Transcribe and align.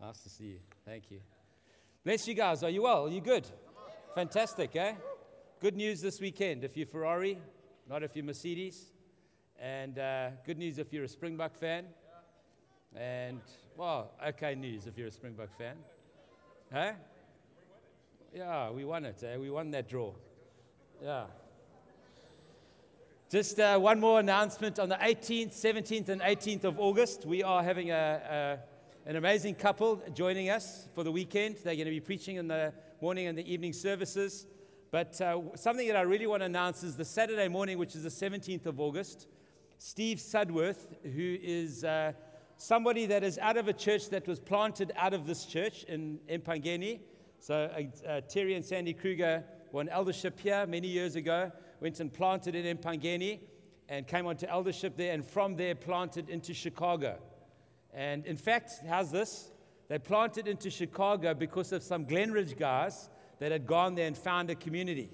Nice 0.00 0.20
to 0.20 0.30
see 0.30 0.44
you. 0.44 0.58
Thank 0.86 1.10
you. 1.10 1.20
Bless 2.04 2.26
you 2.26 2.32
guys. 2.32 2.62
Are 2.62 2.70
you 2.70 2.82
well? 2.82 3.04
Are 3.06 3.10
you 3.10 3.20
good? 3.20 3.46
Fantastic, 4.14 4.74
eh? 4.74 4.94
Good 5.60 5.76
news 5.76 6.00
this 6.00 6.22
weekend 6.22 6.64
if 6.64 6.74
you're 6.74 6.86
Ferrari, 6.86 7.36
not 7.86 8.02
if 8.02 8.16
you're 8.16 8.24
Mercedes. 8.24 8.92
And 9.60 9.98
uh, 9.98 10.30
good 10.46 10.56
news 10.56 10.78
if 10.78 10.90
you're 10.90 11.04
a 11.04 11.08
Springbok 11.08 11.54
fan. 11.54 11.84
And, 12.96 13.42
well, 13.76 14.12
okay 14.28 14.54
news 14.54 14.86
if 14.86 14.96
you're 14.96 15.08
a 15.08 15.12
Springbok 15.12 15.50
fan. 15.58 15.76
Huh? 16.72 16.92
Yeah, 18.34 18.70
we 18.70 18.86
won 18.86 19.04
it. 19.04 19.22
Eh? 19.22 19.36
We 19.36 19.50
won 19.50 19.70
that 19.72 19.86
draw. 19.86 20.12
Yeah. 21.02 21.24
Just 23.30 23.60
uh, 23.60 23.78
one 23.78 24.00
more 24.00 24.18
announcement. 24.18 24.78
On 24.78 24.88
the 24.88 24.96
18th, 24.96 25.52
17th, 25.52 26.08
and 26.08 26.22
18th 26.22 26.64
of 26.64 26.80
August, 26.80 27.26
we 27.26 27.42
are 27.42 27.62
having 27.62 27.90
a, 27.90 28.58
a, 28.58 28.69
an 29.06 29.16
amazing 29.16 29.54
couple 29.54 30.02
joining 30.14 30.50
us 30.50 30.88
for 30.94 31.04
the 31.04 31.10
weekend. 31.10 31.56
They're 31.56 31.74
going 31.74 31.86
to 31.86 31.90
be 31.90 32.00
preaching 32.00 32.36
in 32.36 32.48
the 32.48 32.72
morning 33.00 33.26
and 33.26 33.36
the 33.36 33.50
evening 33.50 33.72
services. 33.72 34.46
But 34.90 35.20
uh, 35.20 35.40
something 35.54 35.86
that 35.88 35.96
I 35.96 36.02
really 36.02 36.26
want 36.26 36.42
to 36.42 36.46
announce 36.46 36.82
is 36.82 36.96
the 36.96 37.04
Saturday 37.04 37.48
morning, 37.48 37.78
which 37.78 37.94
is 37.96 38.02
the 38.02 38.08
17th 38.08 38.66
of 38.66 38.78
August. 38.78 39.26
Steve 39.78 40.18
Sudworth, 40.18 40.86
who 41.02 41.38
is 41.40 41.82
uh, 41.82 42.12
somebody 42.56 43.06
that 43.06 43.24
is 43.24 43.38
out 43.38 43.56
of 43.56 43.68
a 43.68 43.72
church 43.72 44.10
that 44.10 44.26
was 44.28 44.38
planted 44.38 44.92
out 44.96 45.14
of 45.14 45.26
this 45.26 45.46
church 45.46 45.84
in 45.84 46.18
Empangeni. 46.28 47.00
So 47.38 47.70
uh, 47.74 48.08
uh, 48.08 48.20
Terry 48.22 48.54
and 48.54 48.64
Sandy 48.64 48.92
Kruger 48.92 49.42
an 49.72 49.88
eldership 49.88 50.38
here 50.40 50.66
many 50.66 50.88
years 50.88 51.14
ago, 51.16 51.52
went 51.80 52.00
and 52.00 52.12
planted 52.12 52.54
in 52.54 52.76
Empangeni 52.76 53.38
and 53.88 54.06
came 54.06 54.26
onto 54.26 54.46
eldership 54.46 54.96
there, 54.96 55.12
and 55.14 55.24
from 55.24 55.56
there 55.56 55.74
planted 55.74 56.28
into 56.28 56.52
Chicago. 56.52 57.18
And 57.92 58.24
in 58.26 58.36
fact, 58.36 58.72
how's 58.88 59.10
this? 59.10 59.50
They 59.88 59.98
planted 59.98 60.46
into 60.46 60.70
Chicago 60.70 61.34
because 61.34 61.72
of 61.72 61.82
some 61.82 62.06
Glenridge 62.06 62.56
guys 62.56 63.10
that 63.40 63.50
had 63.50 63.66
gone 63.66 63.94
there 63.94 64.06
and 64.06 64.16
found 64.16 64.50
a 64.50 64.54
community 64.54 65.10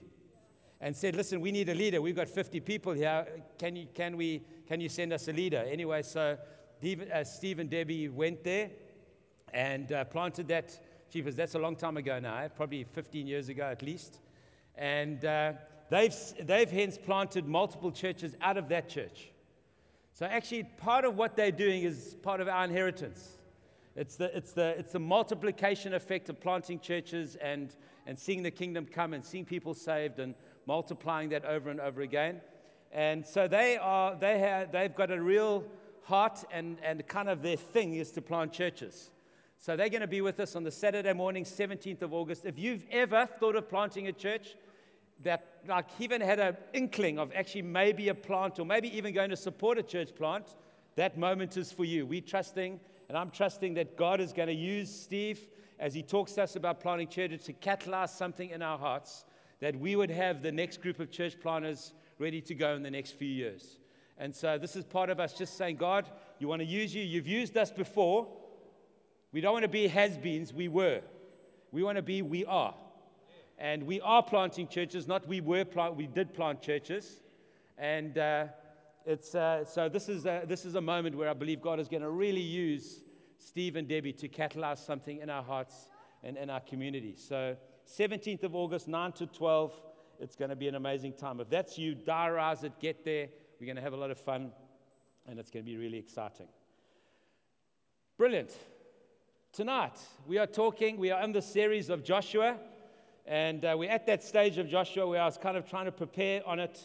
and 0.81 0.95
said, 0.95 1.17
Listen, 1.17 1.41
we 1.41 1.51
need 1.51 1.69
a 1.69 1.75
leader. 1.75 2.03
We've 2.03 2.17
got 2.17 2.29
50 2.29 2.61
people 2.61 2.93
here. 2.93 3.27
Can 3.59 3.77
you, 3.77 3.87
can 3.95 4.17
we, 4.17 4.43
can 4.67 4.81
you 4.81 4.89
send 4.89 5.13
us 5.13 5.29
a 5.29 5.33
leader? 5.33 5.65
Anyway, 5.67 6.03
so 6.03 6.37
uh, 7.13 7.25
Steve 7.25 7.59
and 7.59 7.71
Debbie 7.71 8.09
went 8.09 8.45
there 8.45 8.71
and 9.53 9.91
uh, 9.93 10.05
planted 10.05 10.49
that. 10.49 10.79
Jeepers, 11.09 11.37
that's 11.37 11.55
a 11.55 11.59
long 11.59 11.77
time 11.77 11.97
ago 11.97 12.19
now, 12.19 12.49
probably 12.49 12.85
15 12.85 13.27
years 13.27 13.49
ago 13.49 13.63
at 13.63 13.81
least. 13.81 14.19
And 14.75 15.25
uh, 15.25 15.53
they've, 15.89 16.15
they've 16.43 16.71
hence 16.71 16.99
planted 16.99 17.47
multiple 17.47 17.93
churches 17.93 18.35
out 18.43 18.57
of 18.57 18.69
that 18.69 18.89
church. 18.89 19.31
So, 20.19 20.25
actually, 20.25 20.62
part 20.62 21.05
of 21.05 21.19
what 21.19 21.36
they're 21.36 21.53
doing 21.53 21.83
is 21.83 22.17
part 22.22 22.41
of 22.41 22.48
our 22.48 22.64
inheritance. 22.64 23.36
It's 23.95 24.17
the, 24.17 24.34
it's 24.34 24.53
the, 24.53 24.69
it's 24.78 24.92
the 24.92 24.98
multiplication 24.98 25.92
effect 25.92 26.31
of 26.31 26.41
planting 26.41 26.81
churches 26.81 27.36
and, 27.36 27.77
and 28.06 28.19
seeing 28.19 28.42
the 28.42 28.50
kingdom 28.50 28.87
come 28.87 29.12
and 29.12 29.22
seeing 29.22 29.44
people 29.44 29.75
saved 29.75 30.19
and 30.19 30.34
multiplying 30.64 31.28
that 31.31 31.44
over 31.44 31.69
and 31.69 31.81
over 31.81 32.00
again. 32.00 32.41
And 32.92 33.27
so 33.27 33.47
they 33.47 33.77
are, 33.77 34.17
they 34.17 34.39
have, 34.39 34.72
they've 34.72 34.94
got 34.94 35.11
a 35.11 35.20
real 35.20 35.64
heart 36.05 36.44
and, 36.50 36.78
and 36.83 37.06
kind 37.06 37.28
of 37.28 37.42
their 37.42 37.59
thing 37.59 37.97
is 37.97 38.11
to 38.12 38.22
plant 38.22 38.55
churches. 38.55 39.11
So 39.59 39.77
they're 39.77 39.91
going 39.91 40.00
to 40.00 40.06
be 40.06 40.22
with 40.22 40.41
us 40.41 40.56
on 40.56 40.64
the 40.64 40.70
Saturday 40.70 41.12
morning, 41.12 41.44
17th 41.44 42.00
of 42.00 42.14
August. 42.14 42.47
If 42.47 42.59
you've 42.59 42.87
ever 42.91 43.28
thought 43.39 43.55
of 43.55 43.69
planting 43.69 44.09
a 44.09 44.12
church 44.12 44.56
that, 45.22 45.61
like, 45.67 45.86
even 45.98 46.20
had 46.20 46.39
an 46.39 46.56
inkling 46.72 47.19
of 47.19 47.33
actually 47.34 47.62
maybe 47.62 48.09
a 48.09 48.14
plant 48.14 48.59
or 48.59 48.67
maybe 48.67 48.95
even 48.97 49.14
going 49.14 49.31
to 49.31 49.36
support 49.36 49.78
a 49.78 49.83
church 49.83 50.14
plant, 50.14 50.56
that 50.97 51.19
moment 51.19 51.56
is 51.56 51.72
for 51.72 51.84
you. 51.84 52.06
We're 52.06 52.20
trusting, 52.20 52.81
and 53.09 53.19
I'm 53.19 53.31
trusting 53.31 53.75
that 53.75 53.97
God 53.97 54.20
is 54.20 54.33
going 54.33 54.48
to 54.48 54.55
use 54.55 54.91
Steve 54.91 55.47
as 55.78 55.94
he 55.94 56.03
talks 56.03 56.33
to 56.33 56.42
us 56.42 56.56
about 56.56 56.81
planting 56.81 57.09
churches 57.09 57.42
to 57.44 57.53
catalyze 57.53 58.11
something 58.11 58.50
in 58.50 58.62
our 58.62 58.78
hearts 58.78 59.25
that 59.61 59.78
we 59.78 59.97
would 59.97 60.11
have 60.11 60.42
the 60.42 60.53
next 60.53 60.83
group 60.83 61.00
of 61.00 61.11
church 61.11 61.41
planters 61.41 61.93
ready 62.19 62.41
to 62.41 62.55
go 62.55 62.75
in 62.75 62.82
the 62.82 62.91
next 62.91 63.12
few 63.12 63.28
years. 63.28 63.78
And 64.19 64.34
so 64.34 64.59
this 64.59 64.76
is 64.76 64.84
part 64.84 65.10
of 65.10 65.21
us 65.21 65.34
just 65.34 65.56
saying, 65.56 65.76
God, 65.76 66.09
you 66.38 66.49
want 66.49 66.60
to 66.60 66.66
use 66.66 66.94
you. 66.94 67.03
You've 67.03 67.26
used 67.26 67.56
us 67.56 67.71
before. 67.71 68.26
We 69.32 69.41
don't 69.41 69.53
want 69.53 69.65
to 69.65 69.69
be 69.69 69.87
has 69.88 70.16
beens, 70.16 70.53
we 70.53 70.69
were. 70.69 71.03
We 71.72 71.82
want 71.82 71.97
to 71.97 72.03
be 72.03 72.22
we 72.22 72.44
are. 72.47 72.75
And 73.59 73.84
we 73.84 74.00
are 74.03 74.22
planting 74.22 74.69
churches, 74.69 75.09
not 75.09 75.27
we 75.27 75.41
were 75.41 75.65
plant, 75.65 75.97
we 75.97 76.06
did 76.06 76.34
plant 76.34 76.61
churches. 76.61 77.22
And 77.78 78.19
uh, 78.19 78.47
it's, 79.06 79.34
uh, 79.34 79.65
so 79.65 79.89
this 79.89 80.09
is, 80.09 80.27
a, 80.27 80.44
this 80.47 80.65
is 80.65 80.75
a 80.75 80.81
moment 80.81 81.17
where 81.17 81.31
I 81.31 81.34
believe 81.34 81.62
God 81.62 81.81
is 81.81 81.89
going 81.89 82.03
to 82.03 82.11
really 82.11 82.43
use 82.43 83.03
Steve 83.39 83.77
and 83.77 83.89
Debbie 83.89 84.12
to 84.15 84.28
catalyze 84.28 84.78
something 84.78 85.19
in 85.19 85.31
our 85.31 85.43
hearts 85.43 85.89
and 86.22 86.37
in 86.37 86.50
our 86.50 86.61
community. 86.61 87.15
So 87.17 87.56
17th 87.87 88.43
of 88.43 88.55
August, 88.55 88.89
9 88.89 89.12
to 89.12 89.27
12, 89.27 89.81
it's 90.19 90.37
going 90.37 90.50
to 90.50 90.56
be 90.56 90.69
an 90.69 90.75
amazing 90.75 91.12
time. 91.15 91.41
If 91.41 91.49
that's 91.49 91.78
you, 91.78 91.94
diarize 91.94 92.65
it, 92.65 92.73
get 92.81 93.05
there. 93.05 93.28
We're 93.61 93.67
going 93.67 93.77
to 93.77 93.83
have 93.83 93.93
a 93.93 93.97
lot 93.97 94.11
of 94.11 94.19
fun, 94.19 94.53
and 95.27 95.38
it's 95.38 95.50
going 95.50 95.65
to 95.65 95.71
be 95.71 95.77
really 95.77 95.99
exciting. 95.99 96.49
Brilliant. 98.19 98.55
Tonight, 99.53 99.99
we 100.27 100.38
are 100.38 100.47
talking, 100.47 100.99
we 100.99 101.11
are 101.11 101.23
in 101.23 101.33
the 101.33 101.43
series 101.43 101.91
of 101.91 102.03
Joshua, 102.03 102.56
and 103.26 103.64
uh, 103.64 103.75
we're 103.76 103.91
at 103.91 104.06
that 104.06 104.22
stage 104.22 104.56
of 104.56 104.69
Joshua 104.69 105.06
where 105.06 105.20
I 105.20 105.25
was 105.25 105.37
kind 105.37 105.56
of 105.56 105.69
trying 105.69 105.87
to 105.87 105.92
prepare 105.92 106.47
on 106.47 106.60
it 106.60 106.81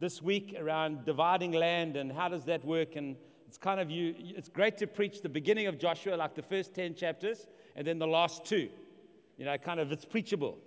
this 0.00 0.20
week 0.20 0.56
around 0.58 1.04
dividing 1.04 1.52
land 1.52 1.96
and 1.96 2.10
how 2.10 2.28
does 2.28 2.44
that 2.46 2.64
work. 2.64 2.96
And 2.96 3.16
it's 3.46 3.56
kind 3.56 3.78
of 3.78 3.88
you, 3.88 4.14
it's 4.18 4.48
great 4.48 4.76
to 4.78 4.88
preach 4.88 5.22
the 5.22 5.28
beginning 5.28 5.68
of 5.68 5.78
Joshua, 5.78 6.16
like 6.16 6.34
the 6.34 6.42
first 6.42 6.74
10 6.74 6.96
chapters, 6.96 7.46
and 7.76 7.86
then 7.86 8.00
the 8.00 8.06
last 8.06 8.44
two. 8.44 8.68
You 9.36 9.44
know, 9.44 9.56
kind 9.58 9.78
of 9.78 9.92
it's 9.92 10.04
preachable. 10.04 10.58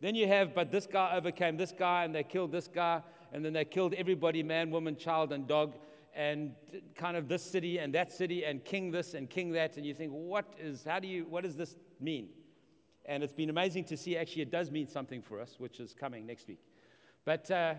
Then 0.00 0.14
you 0.14 0.28
have, 0.28 0.54
but 0.54 0.70
this 0.70 0.86
guy 0.86 1.16
overcame 1.16 1.56
this 1.56 1.72
guy, 1.72 2.04
and 2.04 2.14
they 2.14 2.22
killed 2.22 2.52
this 2.52 2.68
guy, 2.68 3.02
and 3.32 3.44
then 3.44 3.52
they 3.52 3.64
killed 3.64 3.94
everybody 3.94 4.44
man, 4.44 4.70
woman, 4.70 4.96
child, 4.96 5.32
and 5.32 5.48
dog, 5.48 5.74
and 6.14 6.52
kind 6.94 7.16
of 7.16 7.26
this 7.26 7.42
city 7.42 7.78
and 7.78 7.92
that 7.94 8.12
city, 8.12 8.44
and 8.44 8.64
king 8.64 8.92
this 8.92 9.14
and 9.14 9.28
king 9.28 9.50
that. 9.52 9.76
And 9.76 9.84
you 9.84 9.94
think, 9.94 10.12
what 10.12 10.54
is, 10.60 10.84
how 10.84 11.00
do 11.00 11.08
you, 11.08 11.26
what 11.28 11.42
does 11.42 11.56
this 11.56 11.76
mean? 11.98 12.28
And 13.08 13.22
it's 13.22 13.32
been 13.32 13.48
amazing 13.48 13.84
to 13.84 13.96
see 13.96 14.18
actually 14.18 14.42
it 14.42 14.50
does 14.50 14.70
mean 14.70 14.86
something 14.86 15.22
for 15.22 15.40
us, 15.40 15.54
which 15.56 15.80
is 15.80 15.94
coming 15.94 16.26
next 16.26 16.46
week. 16.46 16.60
But 17.24 17.50
uh, 17.50 17.74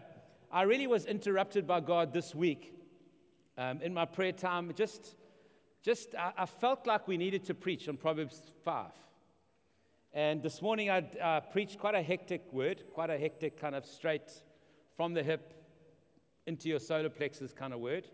I 0.52 0.64
really 0.64 0.88
was 0.88 1.06
interrupted 1.06 1.68
by 1.68 1.82
God 1.82 2.12
this 2.12 2.34
week 2.34 2.74
um, 3.56 3.80
in 3.84 3.94
my 3.94 4.06
prayer 4.06 4.32
time. 4.32 4.74
Just, 4.76 5.16
just 5.84 6.16
I, 6.16 6.34
I 6.36 6.46
felt 6.48 6.88
like 6.88 7.08
we 7.08 7.16
needed 7.16 7.46
to 7.46 7.54
preach 7.54 7.88
on 7.88 7.98
Proverbs 7.98 8.42
5. 8.66 8.88
And 10.14 10.42
this 10.42 10.64
morning 10.64 10.90
I 10.90 11.06
uh, 11.22 11.42
preached 11.42 11.78
quite 11.78 11.94
a 11.94 12.02
hectic 12.02 12.52
word, 12.52 12.82
quite 12.96 13.12
a 13.12 13.18
hectic 13.20 13.62
kind 13.62 13.76
of 13.76 13.86
straight 13.86 14.32
from 14.98 15.14
the 15.14 15.22
hip 15.22 15.54
into 16.48 16.70
your 16.70 16.80
solar 16.80 17.10
plexus 17.10 17.54
kind 17.54 17.72
of 17.72 17.80
word. 17.80 18.08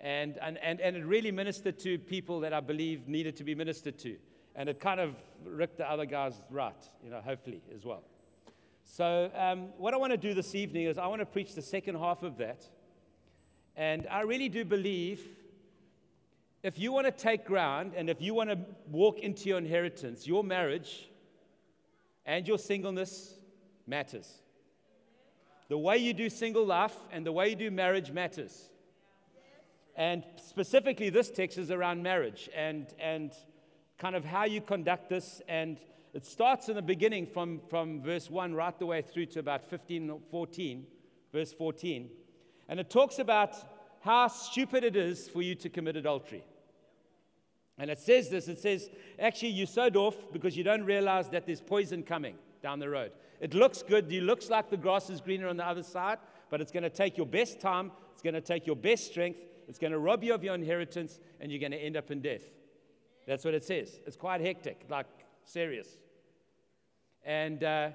And, 0.00 0.36
and, 0.42 0.58
and, 0.58 0.80
and 0.80 0.96
it 0.96 1.04
really 1.04 1.30
ministered 1.30 1.78
to 1.80 1.96
people 1.96 2.40
that 2.40 2.52
I 2.52 2.58
believe 2.58 3.06
needed 3.06 3.36
to 3.36 3.44
be 3.44 3.54
ministered 3.54 4.00
to. 4.00 4.16
And 4.60 4.68
it 4.68 4.78
kind 4.78 5.00
of 5.00 5.14
ripped 5.42 5.78
the 5.78 5.90
other 5.90 6.04
guys 6.04 6.34
right, 6.50 6.76
you 7.02 7.08
know, 7.08 7.22
hopefully 7.22 7.62
as 7.74 7.86
well. 7.86 8.02
So, 8.84 9.30
um, 9.34 9.68
what 9.78 9.94
I 9.94 9.96
want 9.96 10.12
to 10.12 10.18
do 10.18 10.34
this 10.34 10.54
evening 10.54 10.84
is 10.84 10.98
I 10.98 11.06
want 11.06 11.20
to 11.20 11.24
preach 11.24 11.54
the 11.54 11.62
second 11.62 11.94
half 11.94 12.22
of 12.22 12.36
that. 12.36 12.68
And 13.74 14.06
I 14.10 14.20
really 14.20 14.50
do 14.50 14.66
believe 14.66 15.26
if 16.62 16.78
you 16.78 16.92
want 16.92 17.06
to 17.06 17.10
take 17.10 17.46
ground 17.46 17.94
and 17.96 18.10
if 18.10 18.20
you 18.20 18.34
want 18.34 18.50
to 18.50 18.58
walk 18.90 19.20
into 19.20 19.48
your 19.48 19.56
inheritance, 19.56 20.26
your 20.26 20.44
marriage 20.44 21.08
and 22.26 22.46
your 22.46 22.58
singleness 22.58 23.38
matters. 23.86 24.42
The 25.70 25.78
way 25.78 25.96
you 25.96 26.12
do 26.12 26.28
single 26.28 26.66
life 26.66 26.96
and 27.10 27.24
the 27.24 27.32
way 27.32 27.48
you 27.48 27.56
do 27.56 27.70
marriage 27.70 28.10
matters. 28.10 28.68
And 29.96 30.22
specifically, 30.36 31.08
this 31.08 31.30
text 31.30 31.56
is 31.56 31.70
around 31.70 32.02
marriage 32.02 32.50
and, 32.54 32.92
and 33.00 33.32
kind 34.00 34.16
of 34.16 34.24
how 34.24 34.44
you 34.44 34.60
conduct 34.60 35.08
this. 35.10 35.40
And 35.46 35.78
it 36.14 36.24
starts 36.24 36.68
in 36.68 36.74
the 36.74 36.82
beginning 36.82 37.26
from, 37.26 37.60
from 37.68 38.02
verse 38.02 38.28
1 38.28 38.54
right 38.54 38.76
the 38.76 38.86
way 38.86 39.02
through 39.02 39.26
to 39.26 39.38
about 39.38 39.68
15 39.68 40.20
14, 40.30 40.86
verse 41.32 41.52
14. 41.52 42.10
And 42.68 42.80
it 42.80 42.90
talks 42.90 43.18
about 43.18 43.54
how 44.00 44.26
stupid 44.28 44.82
it 44.82 44.96
is 44.96 45.28
for 45.28 45.42
you 45.42 45.54
to 45.56 45.68
commit 45.68 45.96
adultery. 45.96 46.42
And 47.78 47.90
it 47.90 47.98
says 47.98 48.28
this 48.28 48.48
it 48.48 48.58
says, 48.58 48.90
actually, 49.18 49.50
you 49.50 49.66
sowed 49.66 49.96
off 49.96 50.16
because 50.32 50.56
you 50.56 50.64
don't 50.64 50.84
realize 50.84 51.28
that 51.30 51.46
there's 51.46 51.60
poison 51.60 52.02
coming 52.02 52.36
down 52.62 52.78
the 52.78 52.88
road. 52.88 53.12
It 53.40 53.54
looks 53.54 53.82
good. 53.82 54.12
It 54.12 54.22
looks 54.22 54.50
like 54.50 54.70
the 54.70 54.76
grass 54.76 55.08
is 55.08 55.20
greener 55.20 55.48
on 55.48 55.56
the 55.56 55.66
other 55.66 55.82
side, 55.82 56.18
but 56.50 56.60
it's 56.60 56.72
going 56.72 56.82
to 56.82 56.90
take 56.90 57.16
your 57.16 57.26
best 57.26 57.60
time. 57.60 57.90
It's 58.12 58.22
going 58.22 58.34
to 58.34 58.40
take 58.40 58.66
your 58.66 58.76
best 58.76 59.06
strength. 59.06 59.40
It's 59.66 59.78
going 59.78 59.92
to 59.92 59.98
rob 59.98 60.24
you 60.24 60.34
of 60.34 60.44
your 60.44 60.54
inheritance, 60.54 61.20
and 61.40 61.50
you're 61.50 61.60
going 61.60 61.72
to 61.72 61.78
end 61.78 61.96
up 61.96 62.10
in 62.10 62.20
death. 62.20 62.42
That's 63.26 63.44
what 63.44 63.54
it 63.54 63.64
says. 63.64 64.00
It's 64.06 64.16
quite 64.16 64.40
hectic, 64.40 64.84
like 64.88 65.06
serious. 65.44 65.88
And 67.24 67.62
uh, 67.62 67.90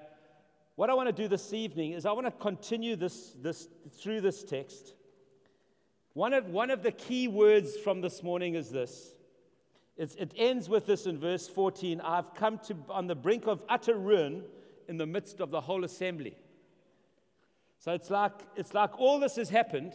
what 0.76 0.90
I 0.90 0.94
want 0.94 1.08
to 1.08 1.14
do 1.14 1.28
this 1.28 1.54
evening 1.54 1.94
is 1.94 2.06
I 2.06 2.12
want 2.12 2.28
to 2.28 2.32
continue 2.32 2.96
this, 2.96 3.36
this 3.42 3.68
through 4.00 4.22
this 4.22 4.44
text. 4.44 4.94
One 6.14 6.34
of, 6.34 6.48
one 6.48 6.70
of 6.70 6.84
the 6.84 6.92
key 6.92 7.28
words 7.28 7.76
from 7.78 8.02
this 8.02 8.24
morning 8.24 8.56
is 8.56 8.70
this 8.70 9.16
It's, 9.98 10.16
it 10.16 10.34
ends 10.38 10.70
with 10.70 10.86
this 10.86 11.06
in 11.06 11.20
verse 11.20 11.48
14 11.48 12.02
I've 12.02 12.34
come 12.34 12.60
to 12.68 12.76
on 12.90 13.08
the 13.08 13.16
brink 13.16 13.48
of 13.48 13.64
utter 13.68 13.96
ruin 13.96 14.44
in 14.88 14.98
the 14.98 15.06
midst 15.06 15.40
of 15.40 15.52
the 15.52 15.62
whole 15.62 15.84
assembly. 15.84 16.38
So 17.80 17.94
it's 17.94 18.10
like, 18.10 18.34
it's 18.56 18.74
like 18.74 19.00
all 19.00 19.20
this 19.20 19.36
has 19.36 19.50
happened. 19.50 19.94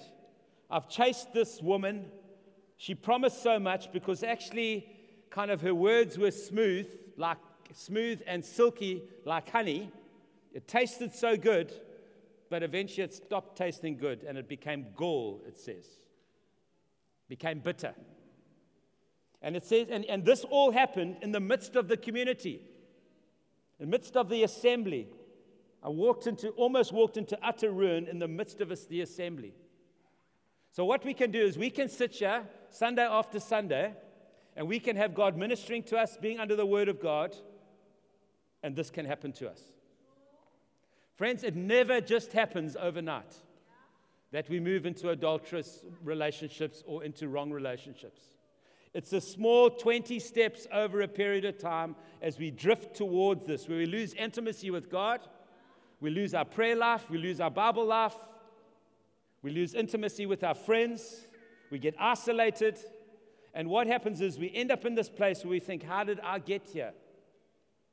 I've 0.71 0.89
chased 0.89 1.33
this 1.33 1.61
woman. 1.61 2.07
She 2.77 2.95
promised 2.95 3.43
so 3.43 3.59
much 3.59 3.93
because 3.93 4.23
actually, 4.23 4.87
kind 5.31 5.51
of 5.51 5.61
her 5.63 5.75
words 5.75 6.19
were 6.19 6.31
smooth, 6.31 6.89
like 7.17 7.39
smooth 7.73 8.21
and 8.27 8.45
silky, 8.45 9.05
like 9.25 9.49
honey. 9.49 9.91
It 10.53 10.67
tasted 10.67 11.15
so 11.15 11.37
good, 11.37 11.73
but 12.51 12.63
eventually 12.63 13.05
it 13.05 13.15
stopped 13.15 13.57
tasting 13.57 13.97
good 13.97 14.25
and 14.25 14.37
it 14.37 14.49
became 14.49 14.87
gall, 14.97 15.43
it 15.47 15.57
says. 15.57 15.87
Became 17.29 17.61
bitter. 17.61 17.95
And 19.41 19.57
it 19.57 19.65
says, 19.65 19.87
and, 19.91 20.05
and 20.07 20.25
this 20.25 20.45
all 20.45 20.73
happened 20.73 21.19
in 21.23 21.33
the 21.33 21.41
midst 21.41 21.77
of 21.77 21.89
the 21.89 21.97
community, 21.97 22.61
in 23.79 23.87
the 23.87 23.91
midst 23.91 24.17
of 24.17 24.29
the 24.29 24.43
assembly. 24.43 25.09
I 25.83 25.89
walked 25.89 26.27
into, 26.27 26.49
almost 26.51 26.93
walked 26.93 27.17
into 27.17 27.39
utter 27.43 27.71
ruin 27.71 28.07
in 28.07 28.19
the 28.19 28.29
midst 28.29 28.61
of 28.61 28.71
us, 28.71 28.85
the 28.85 29.01
assembly. 29.01 29.55
So, 30.73 30.85
what 30.85 31.05
we 31.05 31.15
can 31.15 31.31
do 31.31 31.41
is 31.41 31.57
we 31.57 31.71
can 31.71 31.89
sit 31.89 32.13
here 32.17 32.43
Sunday 32.69 33.07
after 33.07 33.41
Sunday, 33.41 33.95
and 34.57 34.67
we 34.69 34.81
can 34.81 34.97
have 34.97 35.15
God 35.15 35.37
ministering 35.37 35.83
to 35.85 35.99
us, 35.99 36.17
being 36.21 36.39
under 36.41 36.57
the 36.57 36.67
Word 36.67 36.89
of 36.89 37.01
God, 37.01 37.35
and 38.63 38.77
this 38.77 38.91
can 38.91 39.07
happen 39.07 39.33
to 39.33 39.49
us. 39.49 39.61
Friends, 41.17 41.45
it 41.45 41.57
never 41.57 42.01
just 42.01 42.33
happens 42.33 42.77
overnight 42.81 43.35
that 44.33 44.49
we 44.49 44.61
move 44.61 44.87
into 44.87 45.11
adulterous 45.11 45.85
relationships 46.03 46.83
or 46.87 47.05
into 47.05 47.29
wrong 47.29 47.51
relationships. 47.51 48.23
It's 48.93 49.13
a 49.13 49.21
small 49.21 49.71
20 49.71 50.19
steps 50.19 50.67
over 50.73 51.03
a 51.03 51.09
period 51.09 51.45
of 51.45 51.59
time 51.59 51.95
as 52.23 52.39
we 52.39 52.51
drift 52.51 52.97
towards 52.97 53.47
this, 53.47 53.69
where 53.69 53.79
we 53.79 53.87
lose 53.87 54.15
intimacy 54.15 54.71
with 54.71 54.91
God, 54.91 55.21
we 56.01 56.11
lose 56.11 56.35
our 56.35 56.45
prayer 56.45 56.77
life, 56.77 57.09
we 57.11 57.19
lose 57.19 57.41
our 57.41 57.51
Bible 57.51 57.85
life, 57.85 58.17
we 59.43 59.51
lose 59.51 59.75
intimacy 59.75 60.27
with 60.27 60.43
our 60.43 60.55
friends, 60.55 61.27
we 61.71 61.79
get 61.79 61.95
isolated. 61.99 62.79
And 63.55 63.69
what 63.69 63.87
happens 63.87 64.21
is 64.21 64.39
we 64.39 64.53
end 64.55 64.71
up 64.71 64.85
in 64.85 64.95
this 64.95 65.09
place 65.09 65.45
where 65.45 65.51
we 65.51 65.61
think, 65.61 65.83
How 65.83 66.05
did 66.05 66.21
I 66.21 66.39
get 66.39 66.69
here? 66.73 66.93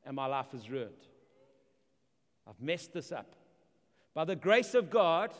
And 0.06 0.16
my 0.16 0.26
life 0.26 0.54
is 0.54 0.70
ruined. 0.70 0.94
I've 2.48 2.62
messed 2.62 2.94
this 2.94 3.12
up. 3.12 3.36
By 4.14 4.26
the 4.26 4.36
grace 4.36 4.74
of 4.74 4.90
God, 4.90 5.34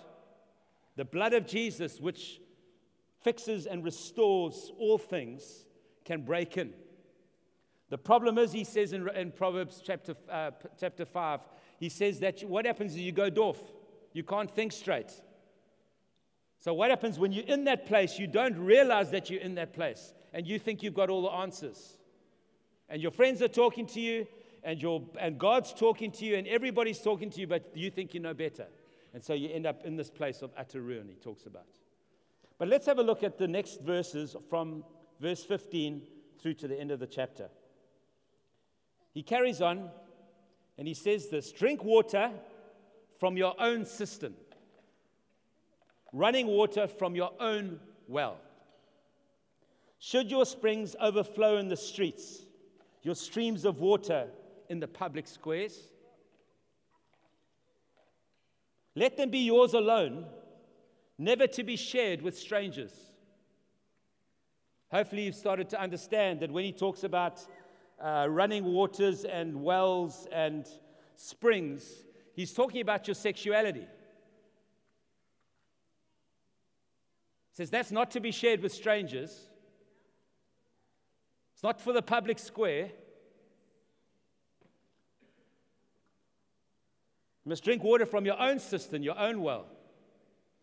the 0.96 1.06
blood 1.06 1.34
of 1.34 1.48
Jesus, 1.48 2.00
which 2.00 2.42
fixes 3.22 3.66
and 3.66 3.84
restores 3.84 4.72
all 4.78 4.98
things, 4.98 5.66
can 6.04 6.22
break 6.22 6.58
in. 6.58 6.74
The 7.90 7.98
problem 7.98 8.38
is, 8.38 8.52
he 8.52 8.64
says 8.64 8.94
in, 8.94 9.08
in 9.10 9.32
Proverbs 9.32 9.82
chapter, 9.84 10.16
uh, 10.30 10.52
chapter 10.80 11.06
5, 11.06 11.40
he 11.80 11.90
says 11.90 12.20
that 12.20 12.42
what 12.44 12.66
happens 12.66 12.94
is 12.94 13.00
you 13.00 13.12
go 13.12 13.30
doof. 13.30 13.58
You 14.14 14.24
can't 14.24 14.52
think 14.52 14.74
straight. 14.74 15.12
So, 16.60 16.74
what 16.74 16.90
happens 16.90 17.20
when 17.20 17.32
you're 17.32 17.46
in 17.46 17.66
that 17.66 17.86
place, 17.86 18.18
you 18.18 18.28
don't 18.28 18.58
realize 18.58 19.12
that 19.12 19.30
you're 19.30 19.42
in 19.42 19.56
that 19.56 19.74
place 19.74 20.14
and 20.34 20.48
you 20.48 20.60
think 20.60 20.84
you've 20.84 20.94
got 20.94 21.10
all 21.10 21.22
the 21.22 21.32
answers. 21.32 21.98
And 22.90 23.02
your 23.02 23.12
friends 23.12 23.42
are 23.42 23.48
talking 23.48 23.86
to 23.88 24.00
you, 24.00 24.28
and, 24.64 24.82
your, 24.82 25.04
and 25.20 25.38
God's 25.38 25.74
talking 25.74 26.12
to 26.12 26.26
you, 26.26 26.36
and 26.36 26.48
everybody's 26.48 27.00
talking 27.00 27.30
to 27.32 27.40
you, 27.40 27.48
but 27.48 27.72
you 27.76 27.90
think 27.90 28.14
you 28.14 28.20
know 28.20 28.34
better. 28.34 28.68
And 29.14 29.24
so 29.24 29.34
you 29.34 29.50
end 29.50 29.66
up 29.66 29.86
in 29.86 29.96
this 29.96 30.10
place 30.10 30.42
of 30.42 30.52
utter 30.58 30.82
ruin, 30.82 31.08
he 31.10 31.16
talks 31.16 31.46
about. 31.46 31.68
But 32.58 32.68
let's 32.70 32.86
have 32.86 32.98
a 32.98 33.04
look 33.04 33.24
at 33.24 33.38
the 33.38 33.48
next 33.48 33.82
verses 33.82 34.36
from 34.50 34.84
verse 35.20 35.44
15 35.44 36.02
through 36.40 36.56
to 36.56 36.68
the 36.68 36.80
end 36.80 36.92
of 36.92 37.00
the 37.00 37.08
chapter. 37.08 37.50
He 39.14 39.24
carries 39.24 39.62
on 39.62 39.90
and 40.78 40.88
he 40.88 40.94
says 40.94 41.30
this 41.30 41.52
drink 41.52 41.84
water 41.84 42.32
from 43.20 43.38
your 43.38 43.56
own 43.60 43.86
cistern, 43.86 44.36
running 46.14 46.48
water 46.48 46.88
from 46.88 47.16
your 47.16 47.32
own 47.40 47.80
well. 48.08 48.38
Should 50.00 50.30
your 50.30 50.46
springs 50.46 50.96
overflow 51.00 51.58
in 51.58 51.68
the 51.68 51.78
streets, 51.78 52.46
your 53.02 53.16
streams 53.16 53.66
of 53.66 53.80
water 53.80 54.28
in 54.70 54.80
the 54.80 54.88
public 54.88 55.28
squares? 55.28 55.78
Let 58.96 59.18
them 59.18 59.30
be 59.30 59.40
yours 59.40 59.74
alone 59.74 60.26
never 61.18 61.48
to 61.48 61.64
be 61.64 61.76
shared 61.76 62.22
with 62.22 62.38
strangers. 62.38 62.94
Hopefully, 64.92 65.24
you've 65.24 65.36
started 65.36 65.70
to 65.70 65.82
understand 65.82 66.40
that 66.40 66.52
when 66.52 66.64
he 66.64 66.72
talks 66.72 67.04
about 67.04 67.46
uh, 68.02 68.28
running 68.30 68.64
waters 68.64 69.26
and 69.26 69.64
wells 69.64 70.28
and 70.32 70.66
springs, 71.16 72.04
he's 72.34 72.54
talking 72.54 72.82
about 72.82 73.08
your 73.08 73.16
sexuality. 73.16 73.86
Says 77.58 77.72
that's 77.72 77.92
not 77.92 78.12
to 78.12 78.20
be 78.20 78.30
shared 78.30 78.62
with 78.62 78.72
strangers, 78.72 79.48
it's 81.56 81.64
not 81.64 81.82
for 81.82 81.92
the 81.92 82.04
public 82.04 82.38
square. 82.38 82.92
You 87.44 87.50
must 87.50 87.64
drink 87.64 87.84
water 87.84 88.06
from 88.06 88.28
your 88.28 88.40
own 88.40 88.60
cistern, 88.60 89.02
your 89.02 89.18
own 89.18 89.42
well. 89.42 89.66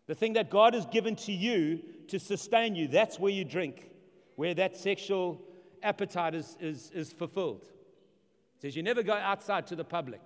The 0.07 0.15
thing 0.15 0.33
that 0.33 0.49
God 0.49 0.73
has 0.73 0.85
given 0.85 1.17
to 1.17 1.33
you 1.33 1.81
to 2.07 2.17
sustain 2.17 2.75
you, 2.75 2.87
that's 2.87 3.19
where 3.19 3.31
you 3.31 3.43
drink, 3.43 3.89
where 4.37 4.53
that 4.53 4.77
sexual 4.77 5.41
appetite 5.83 6.33
is, 6.33 6.55
is, 6.61 6.91
is 6.91 7.11
fulfilled. 7.11 7.63
It 7.63 8.61
says 8.61 8.75
you 8.77 8.83
never 8.83 9.03
go 9.03 9.15
outside 9.15 9.67
to 9.67 9.75
the 9.75 9.83
public. 9.83 10.21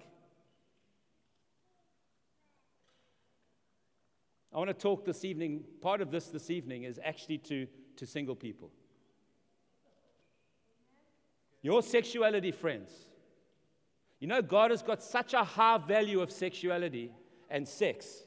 I 4.53 4.57
want 4.57 4.69
to 4.69 4.73
talk 4.73 5.05
this 5.05 5.23
evening, 5.23 5.63
part 5.81 6.01
of 6.01 6.11
this 6.11 6.27
this 6.27 6.49
evening 6.49 6.83
is 6.83 6.99
actually 7.03 7.37
to, 7.39 7.67
to 7.97 8.05
single 8.05 8.35
people. 8.35 8.71
Your 11.61 11.83
sexuality, 11.83 12.51
friends. 12.51 12.91
You 14.19 14.27
know, 14.27 14.41
God 14.41 14.71
has 14.71 14.81
got 14.81 15.03
such 15.03 15.33
a 15.33 15.43
high 15.43 15.77
value 15.77 16.21
of 16.21 16.31
sexuality 16.31 17.11
and 17.49 17.67
sex 17.67 18.23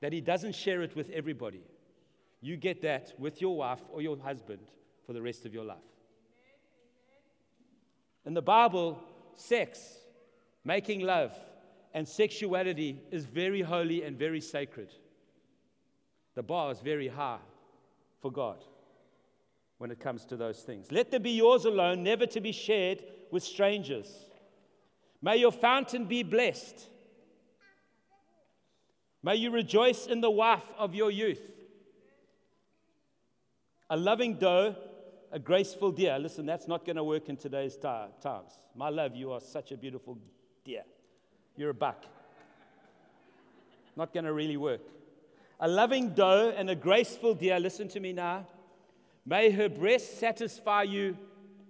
that 0.00 0.12
He 0.12 0.20
doesn't 0.20 0.54
share 0.54 0.82
it 0.82 0.96
with 0.96 1.10
everybody. 1.10 1.62
You 2.40 2.56
get 2.56 2.82
that 2.82 3.12
with 3.18 3.40
your 3.40 3.56
wife 3.56 3.80
or 3.90 4.02
your 4.02 4.18
husband 4.18 4.60
for 5.06 5.12
the 5.12 5.22
rest 5.22 5.46
of 5.46 5.54
your 5.54 5.64
life. 5.64 5.78
In 8.24 8.34
the 8.34 8.42
Bible, 8.42 8.98
sex, 9.36 9.80
making 10.64 11.00
love, 11.00 11.38
and 11.96 12.06
sexuality 12.06 13.00
is 13.10 13.24
very 13.24 13.62
holy 13.62 14.02
and 14.02 14.18
very 14.18 14.42
sacred. 14.42 14.92
The 16.34 16.42
bar 16.42 16.70
is 16.70 16.80
very 16.80 17.08
high 17.08 17.38
for 18.20 18.30
God 18.30 18.62
when 19.78 19.90
it 19.90 19.98
comes 19.98 20.26
to 20.26 20.36
those 20.36 20.60
things. 20.60 20.92
Let 20.92 21.10
them 21.10 21.22
be 21.22 21.30
yours 21.30 21.64
alone, 21.64 22.02
never 22.02 22.26
to 22.26 22.40
be 22.42 22.52
shared 22.52 23.02
with 23.30 23.42
strangers. 23.42 24.14
May 25.22 25.38
your 25.38 25.50
fountain 25.50 26.04
be 26.04 26.22
blessed. 26.22 26.86
May 29.22 29.36
you 29.36 29.50
rejoice 29.50 30.06
in 30.06 30.20
the 30.20 30.30
wife 30.30 30.66
of 30.76 30.94
your 30.94 31.10
youth. 31.10 31.50
A 33.88 33.96
loving 33.96 34.34
doe, 34.34 34.76
a 35.32 35.38
graceful 35.38 35.92
deer. 35.92 36.18
Listen, 36.18 36.44
that's 36.44 36.68
not 36.68 36.84
going 36.84 36.96
to 36.96 37.04
work 37.04 37.30
in 37.30 37.38
today's 37.38 37.78
times. 37.78 38.58
My 38.74 38.90
love, 38.90 39.16
you 39.16 39.32
are 39.32 39.40
such 39.40 39.72
a 39.72 39.78
beautiful 39.78 40.18
deer. 40.62 40.82
You're 41.56 41.70
a 41.70 41.74
buck. 41.74 42.04
Not 43.96 44.12
going 44.12 44.24
to 44.24 44.32
really 44.32 44.56
work. 44.56 44.82
A 45.58 45.68
loving 45.68 46.10
doe 46.10 46.52
and 46.54 46.68
a 46.68 46.74
graceful 46.74 47.34
deer, 47.34 47.58
listen 47.58 47.88
to 47.88 48.00
me 48.00 48.12
now. 48.12 48.46
May 49.24 49.50
her 49.50 49.68
breast 49.68 50.20
satisfy 50.20 50.82
you 50.82 51.16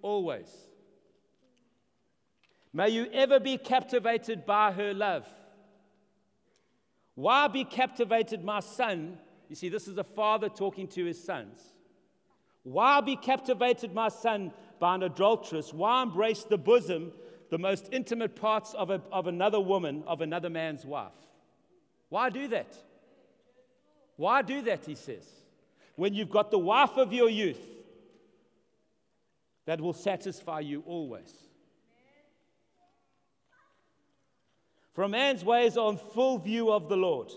always. 0.03 0.49
May 2.73 2.91
you 2.91 3.07
ever 3.13 3.41
be 3.41 3.57
captivated 3.57 4.45
by 4.45 4.73
her 4.73 4.93
love. 4.93 5.27
Why 7.15 7.49
be 7.49 7.65
captivated, 7.65 8.45
my 8.45 8.61
son? 8.61 9.19
You 9.49 9.57
see, 9.57 9.69
this 9.69 9.89
is 9.89 9.97
a 9.97 10.05
father 10.05 10.49
talking 10.49 10.87
to 10.89 11.05
his 11.05 11.23
sons. 11.23 11.61
Why 12.65 13.01
be 13.01 13.17
captivated, 13.17 13.95
my 13.95 14.09
son, 14.09 14.53
by 14.79 14.97
an 14.97 15.05
adulteress? 15.05 15.73
Why 15.73 16.03
embrace 16.03 16.43
the 16.43 16.59
bosom, 16.59 17.13
the 17.51 17.59
most 17.59 17.89
intimate 17.93 18.37
parts 18.37 18.75
of, 18.75 18.91
a, 18.91 19.01
of 19.13 19.27
another 19.27 19.61
woman, 19.61 20.03
of 20.07 20.21
another 20.21 20.51
man's 20.51 20.85
wife? 20.85 21.13
Why 22.09 22.31
do 22.31 22.49
that? 22.49 22.75
Why 24.17 24.43
do 24.43 24.63
that, 24.63 24.85
he 24.87 24.95
says, 24.95 25.27
when 25.95 26.15
you've 26.15 26.31
got 26.31 26.51
the 26.51 26.59
wife 26.59 26.97
of 26.97 27.13
your 27.13 27.29
youth 27.29 27.61
that 29.67 29.81
will 29.81 29.93
satisfy 29.93 30.61
you 30.61 30.83
always? 30.87 31.33
For 34.95 35.03
a 35.03 35.09
man's 35.09 35.45
ways 35.45 35.77
are 35.77 35.91
in 35.91 35.99
full 35.99 36.39
view 36.39 36.73
of 36.73 36.89
the 36.89 36.97
Lord, 36.97 37.31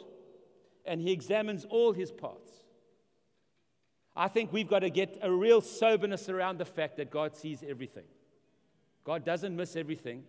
and 0.85 1.01
he 1.01 1.11
examines 1.11 1.65
all 1.65 1.91
his 1.91 2.09
paths. 2.09 2.51
I 4.15 4.29
think 4.29 4.53
we've 4.53 4.67
got 4.67 4.79
to 4.79 4.89
get 4.89 5.19
a 5.21 5.29
real 5.29 5.59
soberness 5.59 6.29
around 6.29 6.57
the 6.57 6.65
fact 6.65 6.97
that 6.97 7.11
God 7.11 7.35
sees 7.35 7.63
everything. 7.67 8.05
God 9.09 9.25
doesn't 9.25 9.55
miss 9.55 9.75
everything. 9.75 10.23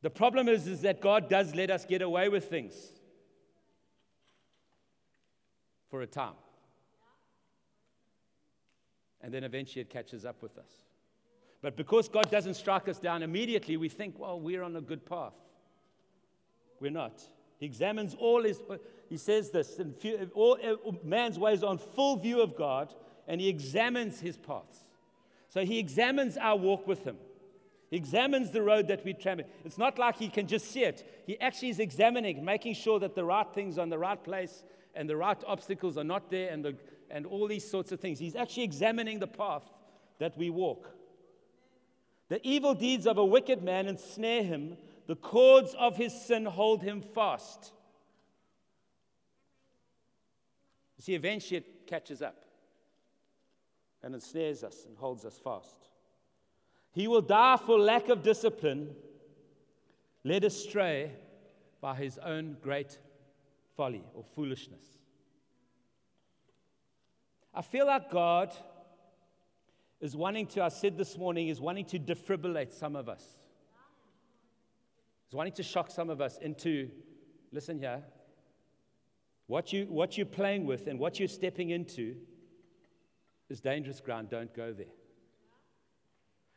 The 0.00 0.08
problem 0.08 0.48
is, 0.48 0.66
is 0.66 0.80
that 0.80 1.02
God 1.02 1.28
does 1.28 1.54
let 1.54 1.70
us 1.70 1.84
get 1.84 2.00
away 2.00 2.30
with 2.30 2.48
things 2.48 2.72
for 5.90 6.00
a 6.00 6.06
time. 6.06 6.32
And 9.20 9.34
then 9.34 9.44
eventually 9.44 9.82
it 9.82 9.90
catches 9.90 10.24
up 10.24 10.42
with 10.42 10.56
us. 10.56 10.70
But 11.60 11.76
because 11.76 12.08
God 12.08 12.30
doesn't 12.30 12.54
strike 12.54 12.88
us 12.88 12.98
down 12.98 13.22
immediately, 13.22 13.76
we 13.76 13.90
think, 13.90 14.18
well, 14.18 14.40
we're 14.40 14.62
on 14.62 14.74
a 14.76 14.80
good 14.80 15.04
path. 15.04 15.34
We're 16.80 16.90
not. 16.90 17.20
He 17.58 17.66
examines 17.66 18.14
all 18.18 18.44
his, 18.44 18.62
he 19.10 19.18
says 19.18 19.50
this, 19.50 19.78
all, 20.32 20.56
man's 21.04 21.38
ways 21.38 21.62
on 21.62 21.76
full 21.76 22.16
view 22.16 22.40
of 22.40 22.56
God, 22.56 22.94
and 23.28 23.42
he 23.42 23.50
examines 23.50 24.20
his 24.20 24.38
paths. 24.38 24.86
So 25.52 25.66
he 25.66 25.78
examines 25.78 26.38
our 26.38 26.56
walk 26.56 26.86
with 26.86 27.04
him. 27.04 27.18
He 27.90 27.96
examines 27.98 28.52
the 28.52 28.62
road 28.62 28.88
that 28.88 29.04
we 29.04 29.12
travel. 29.12 29.44
It's 29.66 29.76
not 29.76 29.98
like 29.98 30.16
he 30.16 30.30
can 30.30 30.46
just 30.46 30.70
see 30.70 30.82
it. 30.82 31.22
He 31.26 31.38
actually 31.42 31.68
is 31.68 31.78
examining, 31.78 32.42
making 32.42 32.72
sure 32.72 32.98
that 33.00 33.14
the 33.14 33.22
right 33.22 33.46
things 33.52 33.76
are 33.76 33.82
in 33.82 33.90
the 33.90 33.98
right 33.98 34.22
place 34.24 34.64
and 34.94 35.06
the 35.06 35.16
right 35.18 35.36
obstacles 35.46 35.98
are 35.98 36.04
not 36.04 36.30
there 36.30 36.50
and, 36.50 36.64
the, 36.64 36.74
and 37.10 37.26
all 37.26 37.46
these 37.46 37.70
sorts 37.70 37.92
of 37.92 38.00
things. 38.00 38.18
He's 38.18 38.34
actually 38.34 38.62
examining 38.62 39.18
the 39.18 39.26
path 39.26 39.64
that 40.20 40.38
we 40.38 40.48
walk. 40.48 40.88
The 42.30 42.40
evil 42.48 42.72
deeds 42.72 43.06
of 43.06 43.18
a 43.18 43.24
wicked 43.24 43.62
man 43.62 43.88
ensnare 43.88 44.44
him, 44.44 44.78
the 45.06 45.16
cords 45.16 45.74
of 45.78 45.98
his 45.98 46.18
sin 46.18 46.46
hold 46.46 46.82
him 46.82 47.02
fast. 47.02 47.72
You 50.96 51.02
see, 51.02 51.14
eventually 51.14 51.58
it 51.58 51.86
catches 51.86 52.22
up 52.22 52.42
and 54.02 54.14
ensnares 54.14 54.64
us 54.64 54.84
and 54.86 54.96
holds 54.96 55.24
us 55.24 55.38
fast. 55.42 55.88
He 56.92 57.08
will 57.08 57.22
die 57.22 57.56
for 57.56 57.78
lack 57.78 58.08
of 58.08 58.22
discipline, 58.22 58.94
led 60.24 60.44
astray 60.44 61.12
by 61.80 61.94
his 61.94 62.18
own 62.18 62.56
great 62.62 62.98
folly 63.76 64.04
or 64.14 64.24
foolishness. 64.34 64.84
I 67.54 67.62
feel 67.62 67.86
like 67.86 68.10
God 68.10 68.54
is 70.00 70.16
wanting 70.16 70.46
to, 70.48 70.62
I 70.62 70.68
said 70.68 70.96
this 70.96 71.16
morning, 71.16 71.48
is 71.48 71.60
wanting 71.60 71.84
to 71.86 71.98
defibrillate 71.98 72.72
some 72.72 72.96
of 72.96 73.08
us. 73.08 73.24
He's 75.26 75.36
wanting 75.36 75.52
to 75.54 75.62
shock 75.62 75.90
some 75.90 76.10
of 76.10 76.20
us 76.20 76.38
into, 76.38 76.90
listen 77.52 77.78
here, 77.78 78.02
what, 79.46 79.72
you, 79.72 79.86
what 79.86 80.16
you're 80.16 80.26
playing 80.26 80.66
with 80.66 80.86
and 80.86 80.98
what 80.98 81.18
you're 81.18 81.28
stepping 81.28 81.70
into 81.70 82.16
is 83.52 83.60
dangerous 83.60 84.00
ground. 84.00 84.30
Don't 84.30 84.52
go 84.54 84.72
there. 84.72 84.86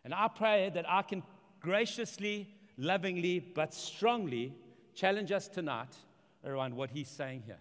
And 0.04 0.14
I 0.14 0.28
pray 0.28 0.72
that 0.74 0.90
I 0.90 1.02
can 1.02 1.22
graciously, 1.60 2.48
lovingly, 2.78 3.40
but 3.40 3.74
strongly 3.74 4.56
challenge 4.94 5.32
us 5.32 5.48
tonight 5.48 5.94
around 6.46 6.76
what 6.76 6.90
he's 6.90 7.10
saying 7.10 7.44
here. 7.46 7.60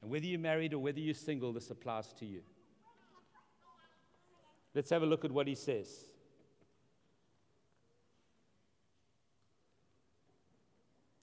And 0.00 0.10
whether 0.10 0.24
you're 0.24 0.40
married 0.40 0.74
or 0.74 0.78
whether 0.78 0.98
you're 0.98 1.14
single, 1.14 1.52
this 1.52 1.70
applies 1.70 2.12
to 2.14 2.26
you. 2.26 2.40
Let's 4.74 4.90
have 4.90 5.02
a 5.02 5.06
look 5.06 5.24
at 5.24 5.30
what 5.30 5.46
he 5.46 5.54
says. 5.54 5.88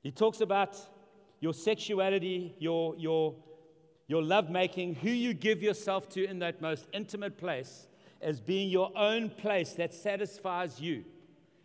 He 0.02 0.12
talks 0.12 0.40
about 0.40 0.78
your 1.40 1.54
sexuality, 1.54 2.56
your, 2.60 2.96
your, 2.98 3.36
your 4.10 4.24
love 4.24 4.50
making, 4.50 4.96
who 4.96 5.12
you 5.12 5.36
give 5.36 5.62
yourself 5.62 6.10
to 6.10 6.26
in 6.26 6.40
that 6.40 6.62
most 6.62 6.88
intimate 6.94 7.38
place 7.38 7.88
as 8.22 8.42
being 8.42 8.68
your 8.68 8.92
own 8.98 9.30
place 9.30 9.74
that 9.74 9.94
satisfies 9.94 10.82
you. 10.82 11.06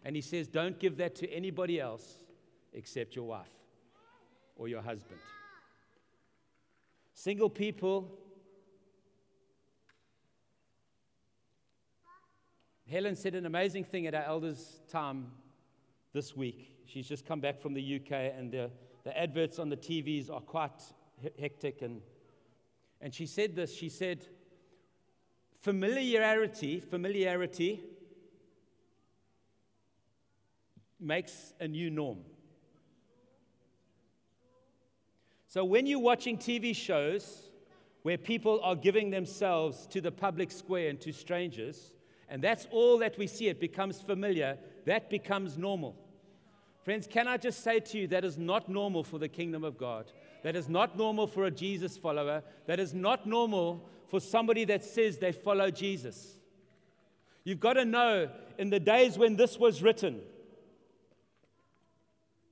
And 0.04 0.14
he 0.14 0.20
says, 0.20 0.46
don't 0.46 0.78
give 0.78 0.98
that 0.98 1.14
to 1.16 1.32
anybody 1.32 1.80
else 1.80 2.06
except 2.74 3.16
your 3.16 3.24
wife 3.24 3.48
or 4.56 4.68
your 4.68 4.82
husband. 4.82 5.18
Single 7.14 7.48
people, 7.48 8.12
Helen 12.86 13.16
said 13.16 13.34
an 13.34 13.46
amazing 13.46 13.84
thing 13.84 14.06
at 14.06 14.14
our 14.14 14.24
elders' 14.24 14.82
time 14.90 15.28
this 16.12 16.36
week. 16.36 16.74
She's 16.84 17.08
just 17.08 17.24
come 17.24 17.40
back 17.40 17.58
from 17.58 17.72
the 17.72 17.96
UK, 17.96 18.12
and 18.36 18.52
the, 18.52 18.70
the 19.04 19.18
adverts 19.18 19.58
on 19.58 19.70
the 19.70 19.78
TVs 19.78 20.30
are 20.30 20.42
quite 20.42 20.82
hectic. 21.38 21.80
And, 21.80 22.02
and 23.04 23.14
she 23.14 23.26
said 23.26 23.54
this 23.54 23.72
she 23.72 23.90
said, 23.90 24.26
Familiarity, 25.60 26.80
familiarity 26.80 27.82
makes 30.98 31.52
a 31.60 31.68
new 31.68 31.90
norm. 31.90 32.20
So 35.48 35.64
when 35.66 35.86
you're 35.86 35.98
watching 35.98 36.38
TV 36.38 36.74
shows 36.74 37.50
where 38.02 38.16
people 38.16 38.58
are 38.62 38.74
giving 38.74 39.10
themselves 39.10 39.86
to 39.88 40.00
the 40.00 40.10
public 40.10 40.50
square 40.50 40.88
and 40.88 41.00
to 41.02 41.12
strangers, 41.12 41.92
and 42.30 42.42
that's 42.42 42.66
all 42.70 42.98
that 42.98 43.18
we 43.18 43.26
see, 43.26 43.48
it 43.48 43.60
becomes 43.60 44.00
familiar, 44.00 44.56
that 44.86 45.10
becomes 45.10 45.58
normal. 45.58 45.94
Friends, 46.84 47.06
can 47.06 47.28
I 47.28 47.36
just 47.36 47.62
say 47.62 47.80
to 47.80 47.98
you 47.98 48.06
that 48.08 48.24
is 48.24 48.38
not 48.38 48.70
normal 48.70 49.04
for 49.04 49.18
the 49.18 49.28
kingdom 49.28 49.62
of 49.62 49.76
God? 49.76 50.10
That 50.44 50.56
is 50.56 50.68
not 50.68 50.96
normal 50.98 51.26
for 51.26 51.46
a 51.46 51.50
Jesus 51.50 51.96
follower. 51.96 52.42
That 52.66 52.78
is 52.78 52.92
not 52.92 53.26
normal 53.26 53.88
for 54.08 54.20
somebody 54.20 54.66
that 54.66 54.84
says 54.84 55.16
they 55.16 55.32
follow 55.32 55.70
Jesus. 55.70 56.34
You've 57.44 57.60
got 57.60 57.72
to 57.72 57.86
know 57.86 58.28
in 58.58 58.68
the 58.68 58.78
days 58.78 59.16
when 59.16 59.36
this 59.36 59.58
was 59.58 59.82
written, 59.82 60.20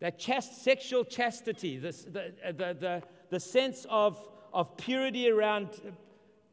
that 0.00 0.18
chast, 0.18 0.54
sexual 0.62 1.04
chastity, 1.04 1.76
this, 1.76 2.04
the, 2.04 2.32
uh, 2.44 2.52
the, 2.52 2.76
the, 2.80 3.02
the 3.28 3.38
sense 3.38 3.87
of, 3.90 4.18
of 4.54 4.75
purity 4.78 5.30
around 5.30 5.68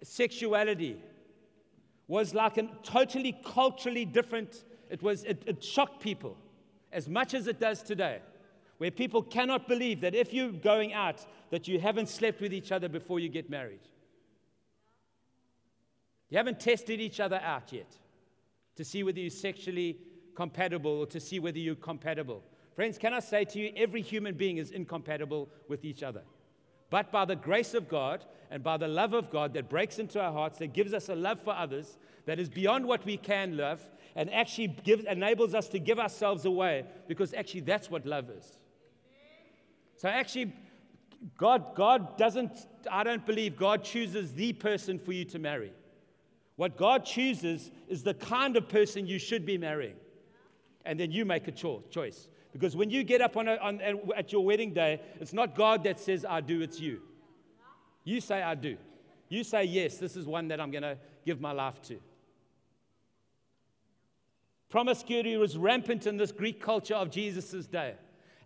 sexuality, 0.04 1.02
was 2.10 2.34
like 2.34 2.58
a 2.58 2.68
totally 2.84 3.40
culturally 3.46 4.04
different, 4.04 4.66
it, 4.90 5.02
was, 5.02 5.24
it, 5.24 5.42
it 5.46 5.64
shocked 5.64 6.02
people 6.02 6.36
as 6.92 7.08
much 7.08 7.34
as 7.34 7.48
it 7.48 7.62
does 7.62 7.82
today, 7.82 8.20
where 8.80 8.90
people 8.90 9.22
cannot 9.22 9.68
believe 9.68 10.02
that 10.02 10.16
if 10.16 10.34
you're 10.34 10.52
going 10.52 10.94
out, 10.94 11.26
that 11.52 11.68
you 11.68 11.80
haven't 11.80 12.10
slept 12.10 12.42
with 12.42 12.54
each 12.54 12.72
other 12.72 12.90
before 12.90 13.20
you 13.20 13.30
get 13.30 13.50
married. 13.50 13.82
You 16.30 16.38
haven't 16.38 16.60
tested 16.60 17.00
each 17.00 17.20
other 17.20 17.40
out 17.44 17.72
yet 17.72 17.98
to 18.76 18.84
see 18.84 19.04
whether 19.04 19.20
you're 19.20 19.30
sexually 19.30 20.00
compatible 20.36 20.92
or 20.92 21.06
to 21.08 21.20
see 21.20 21.40
whether 21.40 21.60
you're 21.60 21.76
compatible. 21.76 22.42
Friends, 22.74 22.98
can 22.98 23.14
I 23.14 23.20
say 23.20 23.44
to 23.46 23.60
you, 23.60 23.74
every 23.76 24.02
human 24.02 24.36
being 24.36 24.58
is 24.58 24.72
incompatible 24.72 25.50
with 25.68 25.84
each 25.84 26.02
other. 26.02 26.22
But 26.90 27.12
by 27.12 27.26
the 27.26 27.36
grace 27.36 27.74
of 27.74 27.90
God 27.90 28.24
and 28.50 28.64
by 28.64 28.78
the 28.78 28.88
love 28.88 29.14
of 29.14 29.30
God 29.30 29.54
that 29.56 29.70
breaks 29.70 30.00
into 30.00 30.22
our 30.22 30.32
hearts, 30.32 30.60
that 30.60 30.74
gives 30.74 30.94
us 30.94 31.10
a 31.10 31.16
love 31.16 31.42
for 31.42 31.54
others 31.54 31.98
that 32.26 32.40
is 32.40 32.50
beyond 32.50 32.86
what 32.86 33.06
we 33.06 33.18
can 33.18 33.58
love, 33.58 33.82
and 34.16 34.32
actually 34.34 34.68
gives, 34.68 35.04
enables 35.06 35.54
us 35.54 35.68
to 35.70 35.80
give 35.80 36.00
ourselves 36.00 36.46
away 36.46 36.86
because 37.08 37.34
actually 37.34 37.62
that's 37.62 37.90
what 37.90 38.06
love 38.06 38.30
is. 38.30 38.60
So 40.00 40.08
actually, 40.08 40.54
God, 41.38 41.76
God 41.76 42.18
doesn't, 42.18 42.68
I 42.90 43.04
don't 43.04 43.26
believe 43.26 43.58
God 43.58 43.84
chooses 43.84 44.34
the 44.34 44.54
person 44.54 44.98
for 44.98 45.12
you 45.12 45.26
to 45.26 45.40
marry. 45.40 45.74
What 46.56 46.78
God 46.78 47.04
chooses 47.04 47.70
is 47.90 48.04
the 48.04 48.14
kind 48.14 48.56
of 48.56 48.70
person 48.70 49.06
you 49.08 49.20
should 49.20 49.46
be 49.46 49.58
marrying. 49.58 49.98
And 50.86 50.98
then 50.98 51.12
you 51.12 51.26
make 51.26 51.50
a 51.50 51.52
cho- 51.52 51.84
choice. 51.92 52.30
Because 52.54 52.78
when 52.78 52.90
you 52.90 53.04
get 53.04 53.20
up 53.20 53.36
on, 53.36 53.50
a, 53.50 53.58
on 53.58 53.82
at 54.16 54.32
your 54.32 54.46
wedding 54.46 54.74
day, 54.74 55.02
it's 55.20 55.34
not 55.34 55.54
God 55.54 55.84
that 55.84 56.00
says, 56.00 56.24
I 56.24 56.40
do, 56.40 56.62
it's 56.62 56.80
you. 56.80 57.02
You 58.06 58.22
say, 58.22 58.42
I 58.42 58.56
do. 58.56 58.78
You 59.28 59.44
say, 59.44 59.66
yes, 59.66 59.98
this 59.98 60.16
is 60.16 60.26
one 60.26 60.48
that 60.48 60.62
I'm 60.62 60.72
going 60.72 60.84
to 60.84 60.98
give 61.26 61.42
my 61.42 61.52
life 61.52 61.82
to. 61.84 62.00
Promiscuity 64.70 65.36
was 65.36 65.58
rampant 65.58 66.08
in 66.08 66.16
this 66.16 66.32
Greek 66.32 66.62
culture 66.62 66.96
of 66.96 67.12
Jesus' 67.12 67.68
day. 67.68 67.96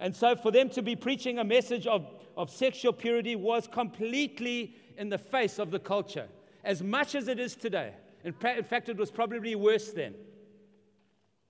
And 0.03 0.13
so, 0.13 0.35
for 0.35 0.51
them 0.51 0.67
to 0.71 0.81
be 0.81 0.97
preaching 0.97 1.39
a 1.39 1.45
message 1.45 1.87
of, 1.87 2.05
of 2.35 2.49
sexual 2.49 2.91
purity 2.91 3.37
was 3.37 3.67
completely 3.67 4.75
in 4.97 5.07
the 5.07 5.17
face 5.17 5.59
of 5.59 5.71
the 5.71 5.79
culture, 5.79 6.27
as 6.65 6.83
much 6.83 7.15
as 7.15 7.29
it 7.29 7.39
is 7.39 7.55
today. 7.55 7.93
In, 8.25 8.35
in 8.57 8.65
fact, 8.65 8.89
it 8.89 8.97
was 8.97 9.09
probably 9.09 9.55
worse 9.55 9.93
then. 9.93 10.13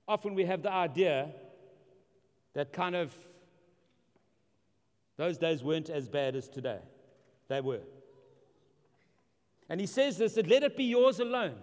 Often 0.08 0.36
we 0.36 0.46
have 0.46 0.62
the 0.62 0.72
idea 0.72 1.32
that 2.54 2.72
kind 2.72 2.96
of 2.96 3.12
those 5.18 5.40
days 5.40 5.64
weren't 5.64 5.90
as 5.90 6.08
bad 6.08 6.36
as 6.36 6.48
today. 6.48 6.80
They 7.48 7.60
were. 7.60 7.82
And 9.68 9.82
he 9.82 9.88
says 9.88 10.20
this 10.20 10.36
that 10.36 10.48
let 10.48 10.62
it 10.62 10.78
be 10.78 10.84
yours 10.84 11.20
alone. 11.20 11.56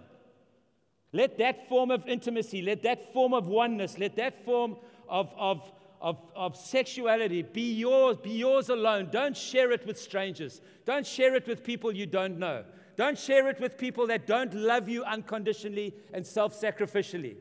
Let 1.13 1.37
that 1.37 1.69
form 1.69 1.89
of 1.89 2.05
intimacy, 2.05 2.61
let 2.61 2.83
that 2.83 3.13
form 3.13 3.33
of 3.33 3.47
oneness, 3.47 3.97
let 3.97 4.17
that 4.17 4.43
form 4.43 4.75
of, 5.07 5.33
of, 5.37 5.71
of, 6.01 6.17
of 6.35 6.57
sexuality 6.57 7.43
be 7.43 7.73
yours, 7.73 8.17
be 8.17 8.31
yours 8.31 8.69
alone. 8.69 9.09
Don't 9.11 9.37
share 9.37 9.71
it 9.71 9.85
with 9.85 9.99
strangers. 9.99 10.61
Don't 10.85 11.05
share 11.05 11.35
it 11.35 11.47
with 11.47 11.63
people 11.63 11.91
you 11.91 12.07
don't 12.07 12.39
know. 12.39 12.63
Don't 12.97 13.17
share 13.17 13.47
it 13.47 13.59
with 13.59 13.77
people 13.77 14.07
that 14.07 14.27
don't 14.27 14.53
love 14.53 14.89
you 14.89 15.03
unconditionally 15.03 15.93
and 16.13 16.25
self 16.25 16.59
sacrificially. 16.59 17.35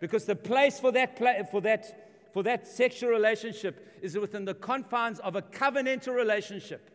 Because 0.00 0.24
the 0.24 0.36
place 0.36 0.78
for 0.78 0.92
that, 0.92 1.18
for, 1.50 1.60
that, 1.60 2.32
for 2.32 2.42
that 2.44 2.66
sexual 2.66 3.10
relationship 3.10 3.84
is 4.00 4.16
within 4.16 4.44
the 4.44 4.54
confines 4.54 5.18
of 5.20 5.34
a 5.34 5.42
covenantal 5.42 6.14
relationship. 6.14 6.90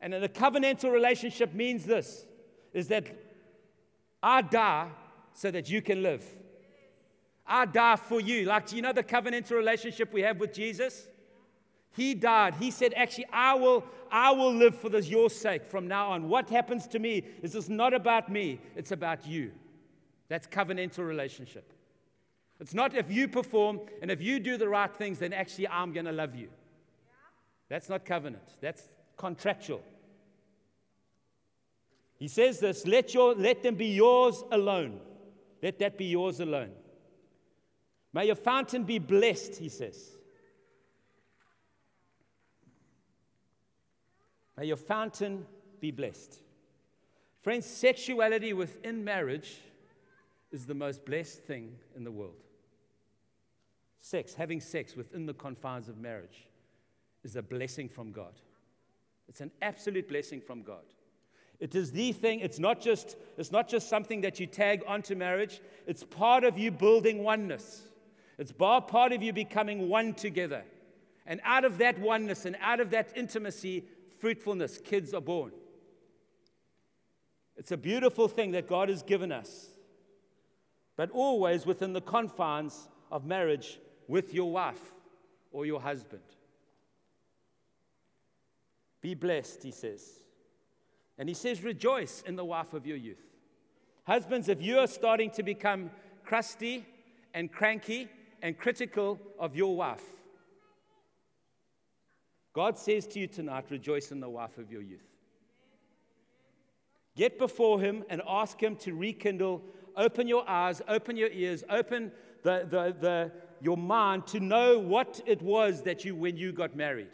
And 0.00 0.14
a 0.14 0.28
covenantal 0.28 0.90
relationship 0.90 1.54
means 1.54 1.84
this 1.84 2.26
is 2.72 2.88
that 2.88 3.06
I 4.22 4.42
die 4.42 4.88
so 5.34 5.50
that 5.50 5.68
you 5.70 5.82
can 5.82 6.02
live. 6.02 6.24
I 7.46 7.66
die 7.66 7.96
for 7.96 8.20
you. 8.20 8.44
Like, 8.44 8.66
do 8.66 8.76
you 8.76 8.82
know 8.82 8.92
the 8.92 9.04
covenantal 9.04 9.52
relationship 9.52 10.12
we 10.12 10.22
have 10.22 10.38
with 10.38 10.52
Jesus? 10.52 11.06
He 11.94 12.14
died. 12.14 12.56
He 12.56 12.70
said, 12.70 12.92
actually, 12.94 13.26
I 13.32 13.54
will, 13.54 13.84
I 14.10 14.30
will 14.32 14.52
live 14.52 14.74
for 14.78 14.88
this, 14.88 15.08
your 15.08 15.30
sake 15.30 15.64
from 15.64 15.88
now 15.88 16.10
on. 16.10 16.28
What 16.28 16.50
happens 16.50 16.86
to 16.88 16.98
me 16.98 17.24
is 17.42 17.54
it's 17.54 17.68
not 17.68 17.94
about 17.94 18.30
me, 18.30 18.60
it's 18.74 18.92
about 18.92 19.26
you. 19.26 19.52
That's 20.28 20.46
covenantal 20.46 21.06
relationship. 21.06 21.72
It's 22.60 22.74
not 22.74 22.94
if 22.94 23.10
you 23.10 23.28
perform 23.28 23.80
and 24.02 24.10
if 24.10 24.20
you 24.20 24.40
do 24.40 24.56
the 24.56 24.68
right 24.68 24.94
things, 24.94 25.18
then 25.18 25.32
actually 25.32 25.68
I'm 25.68 25.92
going 25.92 26.06
to 26.06 26.12
love 26.12 26.34
you. 26.34 26.48
That's 27.68 27.88
not 27.88 28.04
covenant. 28.04 28.44
That's 28.60 28.82
contractual. 29.16 29.82
He 32.18 32.28
says 32.28 32.60
this 32.60 32.86
let, 32.86 33.14
your, 33.14 33.34
let 33.34 33.62
them 33.62 33.74
be 33.74 33.88
yours 33.88 34.42
alone. 34.50 35.00
Let 35.62 35.78
that 35.78 35.98
be 35.98 36.06
yours 36.06 36.40
alone. 36.40 36.72
May 38.16 38.24
your 38.24 38.34
fountain 38.34 38.84
be 38.84 38.98
blessed, 38.98 39.56
he 39.56 39.68
says. 39.68 40.16
May 44.56 44.64
your 44.64 44.78
fountain 44.78 45.44
be 45.80 45.90
blessed. 45.90 46.38
Friends, 47.42 47.66
sexuality 47.66 48.54
within 48.54 49.04
marriage 49.04 49.60
is 50.50 50.64
the 50.64 50.72
most 50.72 51.04
blessed 51.04 51.40
thing 51.40 51.76
in 51.94 52.04
the 52.04 52.10
world. 52.10 52.42
Sex, 54.00 54.32
having 54.32 54.62
sex 54.62 54.96
within 54.96 55.26
the 55.26 55.34
confines 55.34 55.90
of 55.90 55.98
marriage, 55.98 56.46
is 57.22 57.36
a 57.36 57.42
blessing 57.42 57.86
from 57.86 58.12
God. 58.12 58.32
It's 59.28 59.42
an 59.42 59.50
absolute 59.60 60.08
blessing 60.08 60.40
from 60.40 60.62
God. 60.62 60.84
It 61.60 61.74
is 61.74 61.92
the 61.92 62.12
thing, 62.12 62.40
it's 62.40 62.58
not 62.58 62.80
just, 62.80 63.18
it's 63.36 63.52
not 63.52 63.68
just 63.68 63.90
something 63.90 64.22
that 64.22 64.40
you 64.40 64.46
tag 64.46 64.84
onto 64.88 65.14
marriage, 65.14 65.60
it's 65.86 66.02
part 66.02 66.44
of 66.44 66.56
you 66.56 66.70
building 66.70 67.22
oneness. 67.22 67.82
It's 68.38 68.52
part 68.52 69.12
of 69.12 69.22
you 69.22 69.32
becoming 69.32 69.88
one 69.88 70.14
together. 70.14 70.64
And 71.26 71.40
out 71.44 71.64
of 71.64 71.78
that 71.78 71.98
oneness 71.98 72.44
and 72.44 72.56
out 72.60 72.80
of 72.80 72.90
that 72.90 73.10
intimacy, 73.16 73.84
fruitfulness, 74.18 74.78
kids 74.78 75.14
are 75.14 75.20
born. 75.20 75.52
It's 77.56 77.72
a 77.72 77.76
beautiful 77.76 78.28
thing 78.28 78.52
that 78.52 78.68
God 78.68 78.90
has 78.90 79.02
given 79.02 79.32
us, 79.32 79.70
but 80.96 81.10
always 81.10 81.64
within 81.64 81.94
the 81.94 82.00
confines 82.00 82.88
of 83.10 83.24
marriage 83.24 83.80
with 84.06 84.34
your 84.34 84.50
wife 84.50 84.94
or 85.50 85.64
your 85.64 85.80
husband. 85.80 86.22
Be 89.00 89.14
blessed, 89.14 89.62
he 89.62 89.70
says. 89.70 90.04
And 91.18 91.28
he 91.28 91.34
says, 91.34 91.62
rejoice 91.62 92.22
in 92.26 92.36
the 92.36 92.44
wife 92.44 92.74
of 92.74 92.86
your 92.86 92.98
youth. 92.98 93.24
Husbands, 94.04 94.48
if 94.48 94.60
you 94.60 94.78
are 94.78 94.86
starting 94.86 95.30
to 95.30 95.42
become 95.42 95.90
crusty 96.24 96.84
and 97.32 97.50
cranky 97.50 98.08
and 98.46 98.56
critical 98.56 99.18
of 99.40 99.56
your 99.56 99.74
wife, 99.74 100.04
God 102.52 102.78
says 102.78 103.04
to 103.08 103.18
you 103.18 103.26
tonight, 103.26 103.64
rejoice 103.70 104.12
in 104.12 104.20
the 104.20 104.28
wife 104.28 104.56
of 104.56 104.70
your 104.70 104.82
youth. 104.82 105.08
Get 107.16 107.40
before 107.40 107.80
Him 107.80 108.04
and 108.08 108.22
ask 108.24 108.62
Him 108.62 108.76
to 108.76 108.94
rekindle, 108.94 109.64
open 109.96 110.28
your 110.28 110.48
eyes, 110.48 110.80
open 110.86 111.16
your 111.16 111.30
ears, 111.30 111.64
open 111.68 112.12
the, 112.44 112.68
the, 112.70 112.94
the, 113.00 113.32
your 113.60 113.76
mind 113.76 114.28
to 114.28 114.38
know 114.38 114.78
what 114.78 115.20
it 115.26 115.42
was 115.42 115.82
that 115.82 116.04
you, 116.04 116.14
when 116.14 116.36
you 116.36 116.52
got 116.52 116.76
married. 116.76 117.10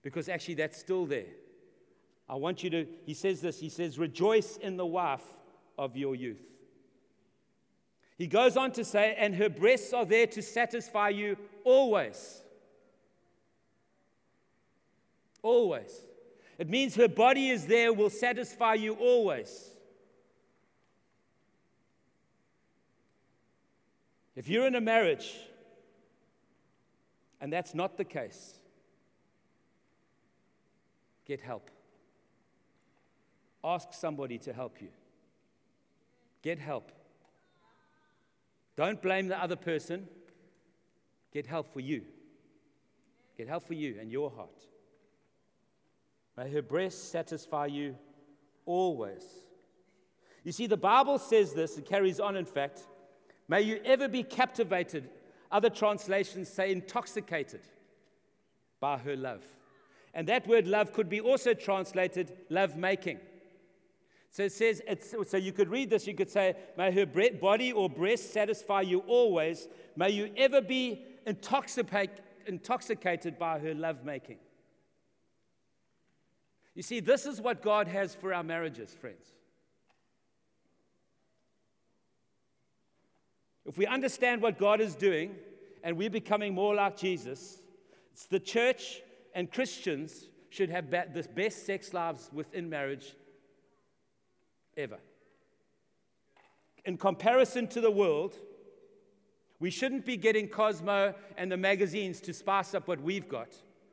Because 0.00 0.30
actually, 0.30 0.54
that's 0.54 0.78
still 0.78 1.04
there. 1.04 1.26
I 2.26 2.36
want 2.36 2.64
you 2.64 2.70
to, 2.70 2.86
he 3.04 3.12
says 3.12 3.42
this, 3.42 3.60
he 3.60 3.68
says, 3.68 3.98
rejoice 3.98 4.56
in 4.56 4.78
the 4.78 4.86
wife 4.86 5.26
of 5.76 5.94
your 5.94 6.14
youth. 6.14 6.40
He 8.22 8.28
goes 8.28 8.56
on 8.56 8.70
to 8.74 8.84
say, 8.84 9.16
and 9.18 9.34
her 9.34 9.48
breasts 9.48 9.92
are 9.92 10.04
there 10.04 10.28
to 10.28 10.42
satisfy 10.42 11.08
you 11.08 11.36
always. 11.64 12.40
Always. 15.42 15.90
It 16.56 16.70
means 16.70 16.94
her 16.94 17.08
body 17.08 17.50
is 17.50 17.66
there, 17.66 17.92
will 17.92 18.10
satisfy 18.10 18.74
you 18.74 18.94
always. 18.94 19.70
If 24.36 24.48
you're 24.48 24.68
in 24.68 24.76
a 24.76 24.80
marriage 24.80 25.36
and 27.40 27.52
that's 27.52 27.74
not 27.74 27.96
the 27.96 28.04
case, 28.04 28.54
get 31.26 31.40
help. 31.40 31.72
Ask 33.64 33.92
somebody 33.92 34.38
to 34.38 34.52
help 34.52 34.80
you. 34.80 34.90
Get 36.42 36.60
help. 36.60 36.92
Don't 38.82 39.00
blame 39.00 39.28
the 39.28 39.40
other 39.40 39.54
person. 39.54 40.08
Get 41.32 41.46
help 41.46 41.72
for 41.72 41.78
you. 41.78 42.02
Get 43.38 43.46
help 43.46 43.64
for 43.64 43.74
you 43.74 43.96
and 44.00 44.10
your 44.10 44.28
heart. 44.28 44.60
May 46.36 46.50
her 46.50 46.62
breasts 46.62 47.00
satisfy 47.00 47.66
you 47.66 47.94
always. 48.66 49.22
You 50.42 50.50
see, 50.50 50.66
the 50.66 50.76
Bible 50.76 51.20
says 51.20 51.52
this, 51.52 51.78
it 51.78 51.86
carries 51.86 52.18
on, 52.18 52.34
in 52.34 52.44
fact. 52.44 52.80
May 53.46 53.60
you 53.60 53.78
ever 53.84 54.08
be 54.08 54.24
captivated. 54.24 55.08
Other 55.52 55.70
translations 55.70 56.48
say 56.48 56.72
intoxicated 56.72 57.60
by 58.80 58.98
her 58.98 59.14
love. 59.14 59.44
And 60.12 60.26
that 60.26 60.48
word 60.48 60.66
love 60.66 60.92
could 60.92 61.08
be 61.08 61.20
also 61.20 61.54
translated 61.54 62.32
love 62.50 62.76
making. 62.76 63.20
So 64.32 64.42
it 64.44 64.52
says, 64.52 64.80
so 65.28 65.36
you 65.36 65.52
could 65.52 65.68
read 65.68 65.90
this, 65.90 66.06
you 66.06 66.14
could 66.14 66.30
say, 66.30 66.56
May 66.78 66.90
her 66.90 67.04
body 67.04 67.70
or 67.70 67.90
breast 67.90 68.32
satisfy 68.32 68.80
you 68.80 69.00
always. 69.00 69.68
May 69.94 70.08
you 70.08 70.30
ever 70.38 70.62
be 70.62 71.04
intoxicated 71.26 73.38
by 73.38 73.58
her 73.58 73.74
lovemaking. 73.74 74.38
You 76.74 76.82
see, 76.82 77.00
this 77.00 77.26
is 77.26 77.42
what 77.42 77.60
God 77.60 77.88
has 77.88 78.14
for 78.14 78.32
our 78.32 78.42
marriages, 78.42 78.96
friends. 78.98 79.26
If 83.66 83.76
we 83.76 83.84
understand 83.84 84.40
what 84.40 84.58
God 84.58 84.80
is 84.80 84.94
doing 84.94 85.34
and 85.84 85.98
we're 85.98 86.08
becoming 86.08 86.54
more 86.54 86.74
like 86.74 86.96
Jesus, 86.96 87.60
it's 88.14 88.24
the 88.24 88.40
church 88.40 89.02
and 89.34 89.52
Christians 89.52 90.28
should 90.48 90.70
have 90.70 90.90
the 90.90 91.28
best 91.34 91.66
sex 91.66 91.92
lives 91.92 92.30
within 92.32 92.70
marriage 92.70 93.14
ever. 94.76 94.98
In 96.84 96.96
comparison 96.96 97.66
to 97.68 97.80
the 97.80 97.90
world, 97.90 98.34
we 99.60 99.70
shouldn't 99.70 100.04
be 100.04 100.16
getting 100.16 100.48
Cosmo 100.48 101.14
and 101.36 101.50
the 101.50 101.56
magazines 101.56 102.20
to 102.22 102.32
spice 102.32 102.74
up 102.74 102.88
what 102.88 103.00
we've 103.00 103.28
got, 103.28 103.48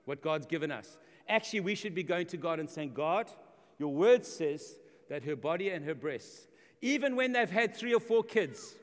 what 0.05 0.21
God's 0.21 0.47
given 0.47 0.71
us. 0.71 0.97
Actually, 1.27 1.59
we 1.59 1.75
should 1.75 1.93
be 1.93 2.01
going 2.01 2.25
to 2.27 2.37
God 2.37 2.59
and 2.59 2.67
saying, 2.67 2.93
God, 2.93 3.29
your 3.77 3.93
word 3.93 4.25
says 4.25 4.79
that 5.09 5.23
her 5.23 5.35
body 5.35 5.69
and 5.69 5.85
her 5.85 5.93
breasts, 5.93 6.47
even 6.81 7.15
when 7.15 7.33
they've 7.33 7.49
had 7.49 7.75
three 7.75 7.93
or 7.93 7.99
four 7.99 8.23
kids, 8.23 8.73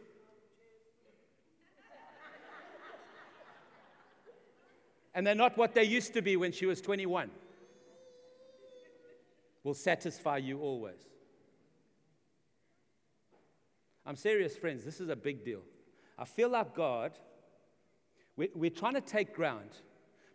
and 5.13 5.27
they're 5.27 5.35
not 5.35 5.57
what 5.57 5.75
they 5.75 5.83
used 5.83 6.13
to 6.15 6.23
be 6.23 6.37
when 6.37 6.53
she 6.53 6.67
was 6.67 6.81
21, 6.81 7.31
will 9.65 9.75
satisfy 9.75 10.37
you 10.37 10.61
always. 10.61 11.16
I'm 14.07 14.17
serious, 14.17 14.57
friends. 14.57 14.85
This 14.85 15.01
is 15.01 15.09
a 15.09 15.17
big 15.17 15.45
deal. 15.45 15.63
I 16.17 16.25
feel 16.25 16.49
like 16.49 16.75
God, 16.75 17.13
we're, 18.37 18.49
we're 18.55 18.71
trying 18.71 18.95
to 18.95 19.01
take 19.01 19.35
ground, 19.35 19.71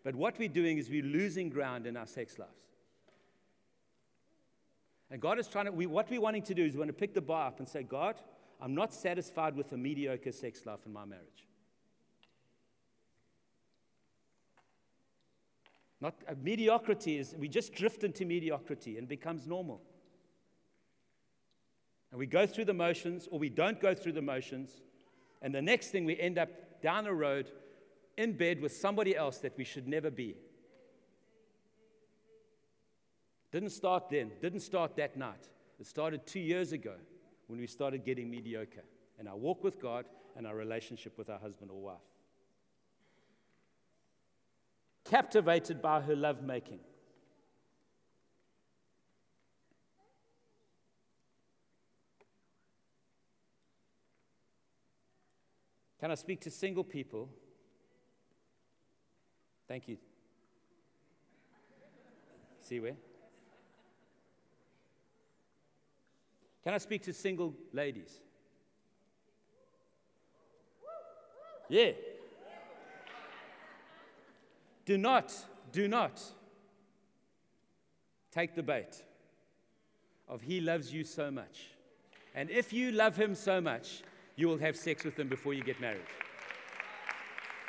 but 0.04 0.16
what 0.16 0.38
we're 0.38 0.50
doing 0.50 0.78
is 0.78 0.90
we're 0.90 1.04
losing 1.04 1.50
ground 1.50 1.88
in 1.88 1.96
our 1.96 2.06
sex 2.06 2.38
lives. 2.38 2.52
And 5.10 5.22
God 5.22 5.40
is 5.40 5.48
trying 5.48 5.66
to, 5.66 5.72
we, 5.72 5.86
what 5.86 6.10
we're 6.10 6.22
wanting 6.22 6.44
to 6.44 6.54
do 6.54 6.66
is 6.66 6.74
we 6.74 6.80
want 6.80 6.90
to 6.90 6.94
pick 6.94 7.14
the 7.14 7.22
bar 7.22 7.48
up 7.48 7.60
and 7.60 7.68
say, 7.68 7.84
God, 7.84 8.16
I'm 8.62 8.76
not 8.76 8.94
satisfied 8.94 9.56
with 9.56 9.72
a 9.72 9.78
mediocre 9.78 10.32
sex 10.32 10.66
life 10.66 10.80
in 10.86 10.94
my 10.94 11.06
marriage. 11.06 11.48
Not 16.00 16.16
uh, 16.28 16.34
mediocrity 16.42 17.18
is 17.18 17.36
we 17.38 17.48
just 17.48 17.74
drift 17.74 18.04
into 18.04 18.26
mediocrity 18.26 18.98
and 18.98 19.08
becomes 19.08 19.46
normal. 19.46 19.82
And 22.12 22.20
we 22.20 22.26
go 22.26 22.46
through 22.46 22.66
the 22.66 22.74
motions 22.74 23.28
or 23.32 23.40
we 23.40 23.50
don't 23.50 23.80
go 23.80 23.96
through 23.96 24.14
the 24.14 24.22
motions. 24.22 24.82
And 25.42 25.56
the 25.56 25.62
next 25.62 25.88
thing 25.88 26.06
we 26.06 26.20
end 26.20 26.38
up 26.38 26.82
down 26.82 27.08
a 27.08 27.14
road 27.14 27.52
in 28.18 28.34
bed 28.34 28.62
with 28.62 28.76
somebody 28.76 29.16
else 29.16 29.38
that 29.40 29.58
we 29.58 29.64
should 29.64 29.88
never 29.88 30.12
be. 30.12 30.36
Didn't 33.52 33.72
start 33.72 34.10
then, 34.10 34.32
didn't 34.42 34.62
start 34.62 34.96
that 34.98 35.18
night. 35.18 35.50
It 35.80 35.88
started 35.88 36.26
two 36.26 36.40
years 36.40 36.72
ago 36.72 36.96
when 37.48 37.60
we 37.60 37.68
started 37.68 38.06
getting 38.06 38.30
mediocre 38.30 38.84
in 39.20 39.28
our 39.28 39.36
walk 39.36 39.64
with 39.64 39.82
God 39.82 40.06
and 40.38 40.48
our 40.48 40.56
relationship 40.56 41.18
with 41.18 41.30
our 41.30 41.40
husband 41.40 41.72
or 41.72 41.82
wife. 41.82 41.98
Captivated 45.06 45.82
by 45.82 46.02
her 46.02 46.16
lovemaking. 46.16 46.80
Can 56.02 56.10
I 56.10 56.16
speak 56.16 56.42
to 56.42 56.50
single 56.50 56.84
people? 56.84 57.30
Thank 59.68 59.88
you. 59.88 59.98
See 62.60 62.80
where? 62.80 62.96
Can 66.64 66.74
I 66.74 66.80
speak 66.80 67.04
to 67.04 67.14
single 67.14 67.54
ladies? 67.72 68.20
Yeah. 71.70 71.92
Do 74.86 74.98
not, 74.98 75.34
do 75.72 75.88
not 75.88 76.20
take 78.32 78.56
the 78.56 78.64
bait 78.64 79.04
of 80.28 80.42
he 80.42 80.62
loves 80.62 80.92
you 80.92 81.04
so 81.04 81.30
much. 81.30 81.70
And 82.34 82.50
if 82.50 82.74
you 82.74 82.92
love 82.92 83.16
him 83.16 83.36
so 83.36 83.62
much, 83.62 84.02
you 84.36 84.48
will 84.48 84.58
have 84.58 84.76
sex 84.76 85.04
with 85.04 85.16
them 85.16 85.28
before 85.28 85.54
you 85.54 85.64
get 85.64 85.80
married. 85.80 86.06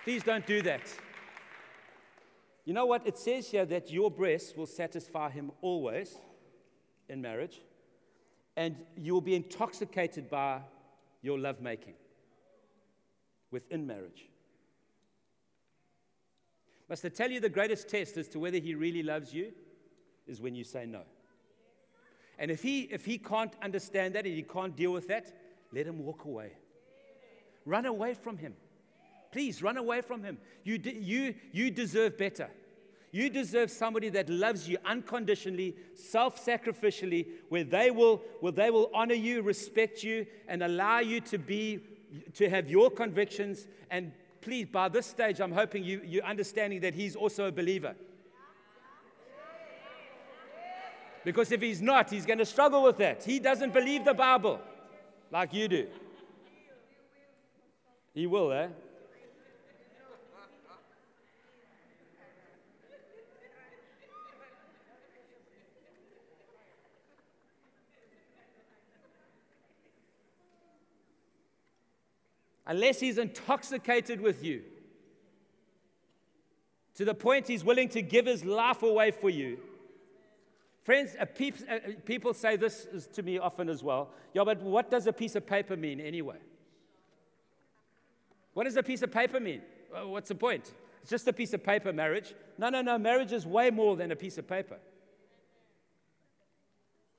Please 0.04 0.22
don't 0.22 0.46
do 0.46 0.62
that. 0.62 0.82
You 2.64 2.74
know 2.74 2.86
what? 2.86 3.06
It 3.06 3.18
says 3.18 3.48
here 3.50 3.64
that 3.66 3.90
your 3.90 4.10
breasts 4.10 4.56
will 4.56 4.66
satisfy 4.66 5.30
him 5.30 5.50
always 5.60 6.18
in 7.08 7.20
marriage 7.20 7.60
and 8.56 8.76
you 8.96 9.14
will 9.14 9.20
be 9.20 9.34
intoxicated 9.34 10.28
by 10.28 10.60
your 11.22 11.38
lovemaking 11.38 11.94
within 13.50 13.86
marriage. 13.86 14.28
Must 16.88 17.04
I 17.04 17.08
tell 17.08 17.30
you 17.30 17.40
the 17.40 17.48
greatest 17.48 17.88
test 17.88 18.16
as 18.16 18.28
to 18.28 18.38
whether 18.38 18.58
he 18.58 18.74
really 18.74 19.02
loves 19.02 19.32
you 19.32 19.52
is 20.26 20.40
when 20.40 20.54
you 20.54 20.64
say 20.64 20.86
no. 20.86 21.02
And 22.38 22.50
if 22.50 22.62
he, 22.62 22.82
if 22.82 23.04
he 23.04 23.18
can't 23.18 23.54
understand 23.62 24.14
that 24.14 24.26
and 24.26 24.34
he 24.34 24.42
can't 24.42 24.76
deal 24.76 24.92
with 24.92 25.08
that, 25.08 25.32
let 25.72 25.86
him 25.86 26.04
walk 26.04 26.24
away. 26.24 26.52
Run 27.64 27.86
away 27.86 28.14
from 28.14 28.36
him. 28.36 28.54
Please 29.30 29.62
run 29.62 29.76
away 29.76 30.02
from 30.02 30.22
him. 30.22 30.38
You, 30.62 30.78
de- 30.78 30.94
you, 30.94 31.34
you 31.52 31.70
deserve 31.70 32.18
better. 32.18 32.50
You 33.12 33.28
deserve 33.30 33.70
somebody 33.70 34.08
that 34.10 34.28
loves 34.28 34.68
you 34.68 34.78
unconditionally, 34.84 35.76
self 35.94 36.44
sacrificially, 36.44 37.26
where 37.48 37.64
they 37.64 37.90
will, 37.90 38.22
where 38.40 38.52
they 38.52 38.70
will 38.70 38.90
honor 38.94 39.14
you, 39.14 39.42
respect 39.42 40.02
you, 40.02 40.26
and 40.48 40.62
allow 40.62 41.00
you 41.00 41.20
to, 41.22 41.38
be, 41.38 41.80
to 42.34 42.48
have 42.48 42.70
your 42.70 42.90
convictions. 42.90 43.66
And 43.90 44.12
please, 44.40 44.66
by 44.66 44.88
this 44.88 45.06
stage, 45.06 45.40
I'm 45.40 45.52
hoping 45.52 45.84
you, 45.84 46.00
you're 46.04 46.24
understanding 46.24 46.80
that 46.80 46.94
he's 46.94 47.14
also 47.14 47.46
a 47.46 47.52
believer. 47.52 47.94
Because 51.24 51.52
if 51.52 51.60
he's 51.60 51.80
not, 51.80 52.10
he's 52.10 52.26
going 52.26 52.38
to 52.38 52.46
struggle 52.46 52.82
with 52.82 52.96
that. 52.98 53.22
He 53.22 53.38
doesn't 53.38 53.72
believe 53.72 54.04
the 54.04 54.14
Bible 54.14 54.58
like 55.32 55.52
you 55.52 55.66
do. 55.66 55.86
He 58.14 58.26
will, 58.26 58.52
eh? 58.52 58.68
unless 72.64 73.00
he's 73.00 73.18
intoxicated 73.18 74.20
with 74.20 74.42
you 74.42 74.62
to 76.94 77.04
the 77.04 77.12
point 77.14 77.46
he's 77.46 77.64
willing 77.64 77.88
to 77.88 78.00
give 78.00 78.24
his 78.24 78.44
life 78.44 78.82
away 78.82 79.10
for 79.10 79.28
you. 79.28 79.58
Friends, 80.82 81.14
peep, 81.36 81.54
uh, 81.70 81.78
people 82.04 82.34
say 82.34 82.56
this 82.56 82.86
to 83.12 83.22
me 83.22 83.38
often 83.38 83.68
as 83.68 83.82
well. 83.82 84.10
Yeah, 84.34 84.42
but 84.44 84.60
what 84.62 84.90
does 84.90 85.06
a 85.06 85.12
piece 85.12 85.36
of 85.36 85.46
paper 85.46 85.76
mean 85.76 86.00
anyway? 86.00 86.38
What 88.54 88.64
does 88.64 88.76
a 88.76 88.82
piece 88.82 89.02
of 89.02 89.12
paper 89.12 89.38
mean? 89.38 89.62
What's 90.04 90.28
the 90.28 90.34
point? 90.34 90.72
It's 91.02 91.10
just 91.10 91.26
a 91.28 91.32
piece 91.32 91.52
of 91.52 91.62
paper, 91.62 91.92
marriage. 91.92 92.34
No, 92.58 92.68
no, 92.68 92.82
no. 92.82 92.98
Marriage 92.98 93.32
is 93.32 93.46
way 93.46 93.70
more 93.70 93.96
than 93.96 94.12
a 94.12 94.16
piece 94.16 94.38
of 94.38 94.48
paper. 94.48 94.78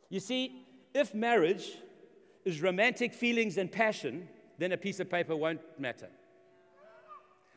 You 0.09 0.19
see, 0.19 0.65
if 0.93 1.13
marriage 1.13 1.71
is 2.45 2.61
romantic 2.61 3.13
feelings 3.13 3.57
and 3.57 3.71
passion, 3.71 4.27
then 4.57 4.71
a 4.71 4.77
piece 4.77 4.99
of 4.99 5.09
paper 5.09 5.35
won't 5.35 5.61
matter. 5.79 6.09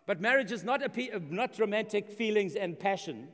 But 0.06 0.20
marriage 0.20 0.52
is 0.52 0.64
not, 0.64 0.82
a, 0.82 1.14
uh, 1.14 1.18
not 1.30 1.58
romantic 1.58 2.10
feelings 2.10 2.54
and 2.54 2.78
passion. 2.78 3.28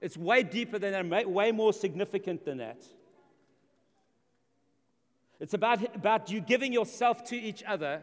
It's 0.00 0.16
way 0.16 0.42
deeper 0.42 0.78
than 0.78 1.08
that, 1.08 1.30
way 1.30 1.52
more 1.52 1.72
significant 1.72 2.44
than 2.44 2.58
that. 2.58 2.82
It's 5.40 5.54
about, 5.54 5.94
about 5.94 6.30
you 6.30 6.40
giving 6.40 6.72
yourself 6.72 7.24
to 7.26 7.36
each 7.36 7.62
other 7.62 8.02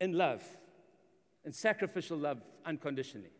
in 0.00 0.12
love, 0.12 0.42
in 1.44 1.52
sacrificial 1.52 2.16
love, 2.16 2.38
unconditionally. 2.64 3.30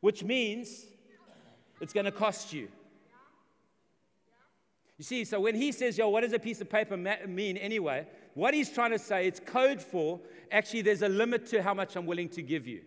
Which 0.00 0.22
means 0.22 0.86
it's 1.80 1.92
going 1.92 2.06
to 2.06 2.12
cost 2.12 2.52
you. 2.52 2.68
You 4.96 5.04
see, 5.04 5.24
so 5.24 5.40
when 5.40 5.54
he 5.54 5.70
says, 5.70 5.96
yo, 5.96 6.08
what 6.08 6.22
does 6.22 6.32
a 6.32 6.38
piece 6.40 6.60
of 6.60 6.68
paper 6.68 6.96
mean 6.96 7.56
anyway? 7.56 8.06
What 8.34 8.52
he's 8.52 8.70
trying 8.70 8.90
to 8.90 8.98
say, 8.98 9.26
it's 9.26 9.40
code 9.40 9.80
for 9.80 10.20
actually, 10.50 10.82
there's 10.82 11.02
a 11.02 11.08
limit 11.08 11.46
to 11.46 11.62
how 11.62 11.74
much 11.74 11.96
I'm 11.96 12.06
willing 12.06 12.28
to 12.30 12.42
give 12.42 12.66
you. 12.66 12.82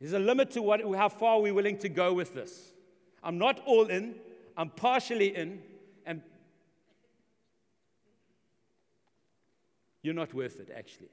There's 0.00 0.14
a 0.14 0.18
limit 0.18 0.50
to 0.52 0.62
what, 0.62 0.80
how 0.96 1.10
far 1.10 1.40
we're 1.40 1.52
willing 1.52 1.76
to 1.78 1.88
go 1.88 2.14
with 2.14 2.34
this. 2.34 2.72
I'm 3.22 3.36
not 3.36 3.60
all 3.66 3.86
in, 3.86 4.14
I'm 4.56 4.70
partially 4.70 5.36
in, 5.36 5.62
and 6.06 6.22
you're 10.02 10.14
not 10.14 10.32
worth 10.32 10.58
it, 10.58 10.70
actually. 10.74 11.10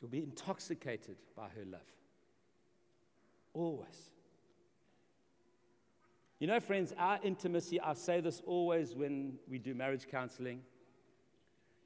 You'll 0.00 0.10
be 0.10 0.22
intoxicated 0.22 1.16
by 1.36 1.48
her 1.54 1.64
love. 1.70 1.80
Always. 3.52 4.10
You 6.42 6.48
know, 6.48 6.58
friends, 6.58 6.92
our 6.98 7.20
intimacy, 7.22 7.80
I 7.80 7.92
say 7.94 8.20
this 8.20 8.42
always 8.44 8.96
when 8.96 9.34
we 9.48 9.60
do 9.60 9.76
marriage 9.76 10.08
counseling. 10.10 10.62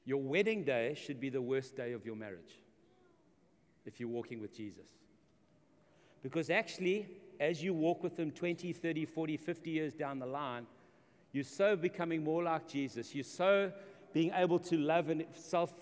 Your 0.07 0.23
wedding 0.23 0.65
day 0.65 0.95
should 0.95 1.21
be 1.21 1.29
the 1.29 1.43
worst 1.43 1.77
day 1.77 1.93
of 1.93 2.07
your 2.07 2.17
marriage 2.17 2.63
if 3.85 4.01
you're 4.01 4.09
walking 4.09 4.41
with 4.41 4.57
Jesus. 4.57 4.87
Because 6.23 6.49
actually, 6.49 7.07
as 7.39 7.63
you 7.63 7.75
walk 7.75 8.03
with 8.03 8.19
Him 8.19 8.31
20, 8.31 8.73
30, 8.73 9.05
40, 9.05 9.37
50 9.37 9.71
years 9.71 9.93
down 9.93 10.19
the 10.19 10.25
line, 10.25 10.67
you're 11.33 11.45
so 11.45 11.77
becoming 11.77 12.25
more 12.25 12.43
like 12.43 12.67
Jesus. 12.67 13.15
You're 13.15 13.25
so 13.25 13.71
being 14.15 14.33
able 14.35 14.59
to 14.61 14.79
love 14.79 15.11
and 15.11 15.27
self 15.33 15.75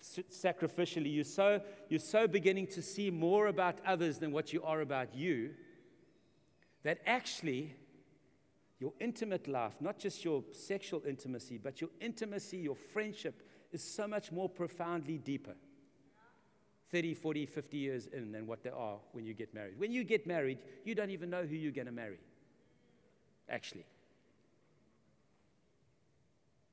sacrificially. 0.00 1.14
You're 1.14 1.24
so, 1.24 1.60
you're 1.90 2.00
so 2.00 2.26
beginning 2.26 2.68
to 2.68 2.80
see 2.80 3.10
more 3.10 3.48
about 3.48 3.80
others 3.86 4.16
than 4.16 4.32
what 4.32 4.50
you 4.50 4.62
are 4.62 4.80
about 4.80 5.14
you 5.14 5.50
that 6.84 7.00
actually 7.04 7.74
your 8.84 8.92
intimate 9.00 9.48
life, 9.48 9.72
not 9.80 9.98
just 9.98 10.26
your 10.26 10.44
sexual 10.52 11.02
intimacy, 11.08 11.56
but 11.56 11.80
your 11.80 11.88
intimacy, 12.02 12.58
your 12.58 12.76
friendship, 12.76 13.42
is 13.72 13.82
so 13.82 14.06
much 14.06 14.30
more 14.30 14.46
profoundly 14.46 15.16
deeper. 15.16 15.54
30, 16.90 17.14
40, 17.14 17.46
50 17.46 17.78
years 17.78 18.06
in 18.12 18.30
than 18.30 18.46
what 18.46 18.62
they 18.62 18.68
are 18.68 18.98
when 19.12 19.24
you 19.24 19.32
get 19.32 19.54
married. 19.54 19.78
When 19.78 19.90
you 19.90 20.04
get 20.04 20.26
married, 20.26 20.58
you 20.84 20.94
don't 20.94 21.08
even 21.08 21.30
know 21.30 21.44
who 21.44 21.56
you're 21.56 21.72
going 21.72 21.86
to 21.86 21.92
marry, 21.92 22.18
actually. 23.48 23.86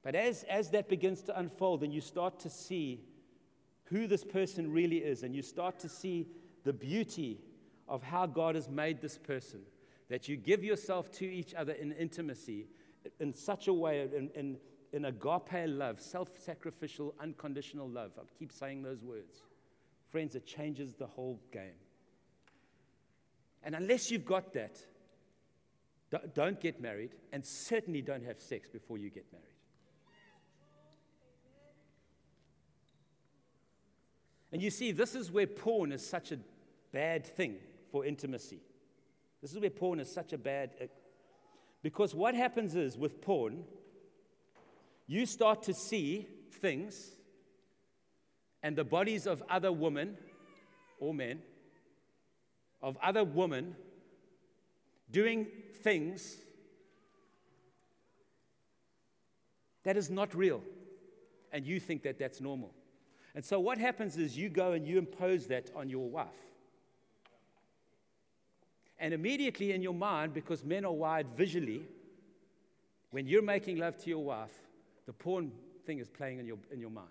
But 0.04 0.13
as, 0.13 0.43
as 0.50 0.69
that 0.71 0.89
begins 0.89 1.21
to 1.21 1.39
unfold 1.39 1.82
and 1.82 1.93
you 1.93 2.02
start 2.02 2.41
to 2.41 2.50
see 2.50 3.06
who 3.86 4.06
this 4.06 4.26
person 4.26 4.69
really 4.69 4.97
is, 4.97 5.24
and 5.24 5.34
you 5.34 5.41
start 5.41 5.80
to 5.80 5.88
see 5.88 6.28
the 6.65 6.74
beauty 6.74 7.39
of 7.88 8.04
how 8.04 8.26
God 8.26 8.56
has 8.56 8.67
made 8.67 9.00
this 9.00 9.17
person, 9.17 9.62
that 10.12 10.28
you 10.28 10.36
give 10.36 10.62
yourself 10.62 11.10
to 11.10 11.26
each 11.26 11.54
other 11.54 11.71
in 11.71 11.93
intimacy 11.93 12.67
in 13.21 13.34
such 13.34 13.69
a 13.69 13.74
way, 13.74 14.02
in, 14.02 14.30
in, 14.36 14.58
in 14.91 15.06
agape 15.06 15.67
love, 15.67 16.02
self 16.02 16.28
sacrificial, 16.38 17.15
unconditional 17.21 17.88
love. 17.88 18.12
I 18.19 18.24
keep 18.38 18.52
saying 18.52 18.84
those 18.84 19.02
words 19.02 19.41
Friends, 20.10 20.36
it 20.36 20.45
changes 20.45 20.95
the 20.95 21.08
whole 21.08 21.39
game. 21.54 21.80
And 23.63 23.74
unless 23.74 24.12
you've 24.12 24.26
got 24.26 24.52
that, 24.52 24.78
don't 26.34 26.60
get 26.60 26.82
married, 26.82 27.12
and 27.32 27.45
certainly 27.45 28.02
don't 28.02 28.26
have 28.26 28.41
sex 28.41 28.67
before 28.67 28.97
you 28.97 29.10
get 29.10 29.26
married. 29.32 29.45
And 34.52 34.62
you 34.62 34.71
see, 34.71 34.91
this 34.91 35.15
is 35.15 35.32
where 35.32 35.47
porn 35.47 35.93
is 35.93 36.06
such 36.06 36.34
a 36.34 36.39
bad 36.91 37.26
thing 37.26 37.56
for 37.93 38.06
intimacy. 38.06 38.60
This 39.41 39.51
is 39.51 39.60
where 39.60 39.69
porn 39.69 39.99
is 39.99 40.12
such 40.12 40.34
a 40.34 40.38
bad. 40.38 40.71
Uh, 40.80 40.86
because 41.82 42.13
what 42.13 42.36
happens 42.36 42.75
is 42.75 42.97
with 42.97 43.21
porn, 43.21 43.63
you 45.08 45.25
start 45.25 45.63
to 45.63 45.73
see 45.73 46.27
things 46.51 47.12
and 48.63 48.75
the 48.75 48.84
bodies 48.84 49.25
of 49.25 49.41
other 49.49 49.71
women 49.71 50.15
or 50.99 51.13
men, 51.13 51.41
of 52.82 52.97
other 53.01 53.23
women 53.23 53.75
doing 55.10 55.47
things 55.82 56.38
that 59.84 59.97
is 59.97 60.10
not 60.10 60.36
real. 60.36 60.62
And 61.51 61.65
you 61.65 61.80
think 61.80 62.04
that 62.04 62.19
that's 62.19 62.39
normal. 62.39 62.73
And 63.34 63.43
so 63.43 63.60
what 63.60 63.77
happens 63.77 64.17
is 64.17 64.38
you 64.38 64.49
go 64.49 64.73
and 64.73 64.86
you 64.86 64.97
impose 64.97 65.47
that 65.47 65.71
on 65.75 65.89
your 65.89 66.08
wife. 66.10 66.27
And 69.01 69.15
immediately 69.15 69.71
in 69.73 69.81
your 69.81 69.95
mind, 69.95 70.31
because 70.31 70.63
men 70.63 70.85
are 70.85 70.93
wired 70.93 71.27
visually, 71.35 71.81
when 73.09 73.25
you're 73.25 73.41
making 73.41 73.77
love 73.77 73.97
to 73.97 74.09
your 74.11 74.23
wife, 74.23 74.53
the 75.07 75.11
porn 75.11 75.51
thing 75.87 75.97
is 75.97 76.07
playing 76.07 76.37
in 76.37 76.45
your, 76.45 76.59
in 76.71 76.79
your 76.79 76.91
mind. 76.91 77.07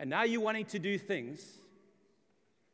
And 0.00 0.10
now 0.10 0.24
you're 0.24 0.40
wanting 0.40 0.64
to 0.66 0.80
do 0.80 0.98
things 0.98 1.60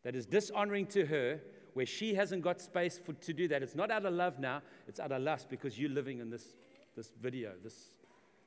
that 0.04 0.16
is 0.16 0.24
dishonoring 0.24 0.86
to 0.86 1.04
her, 1.04 1.38
where 1.74 1.84
she 1.84 2.14
hasn't 2.14 2.42
got 2.42 2.62
space 2.62 2.98
for, 2.98 3.12
to 3.12 3.34
do 3.34 3.46
that. 3.48 3.62
It's 3.62 3.74
not 3.74 3.90
out 3.90 4.06
of 4.06 4.14
love 4.14 4.38
now, 4.38 4.62
it's 4.88 4.98
out 4.98 5.12
of 5.12 5.20
lust 5.20 5.50
because 5.50 5.78
you're 5.78 5.90
living 5.90 6.20
in 6.20 6.30
this, 6.30 6.56
this 6.96 7.12
video, 7.20 7.52
this 7.62 7.90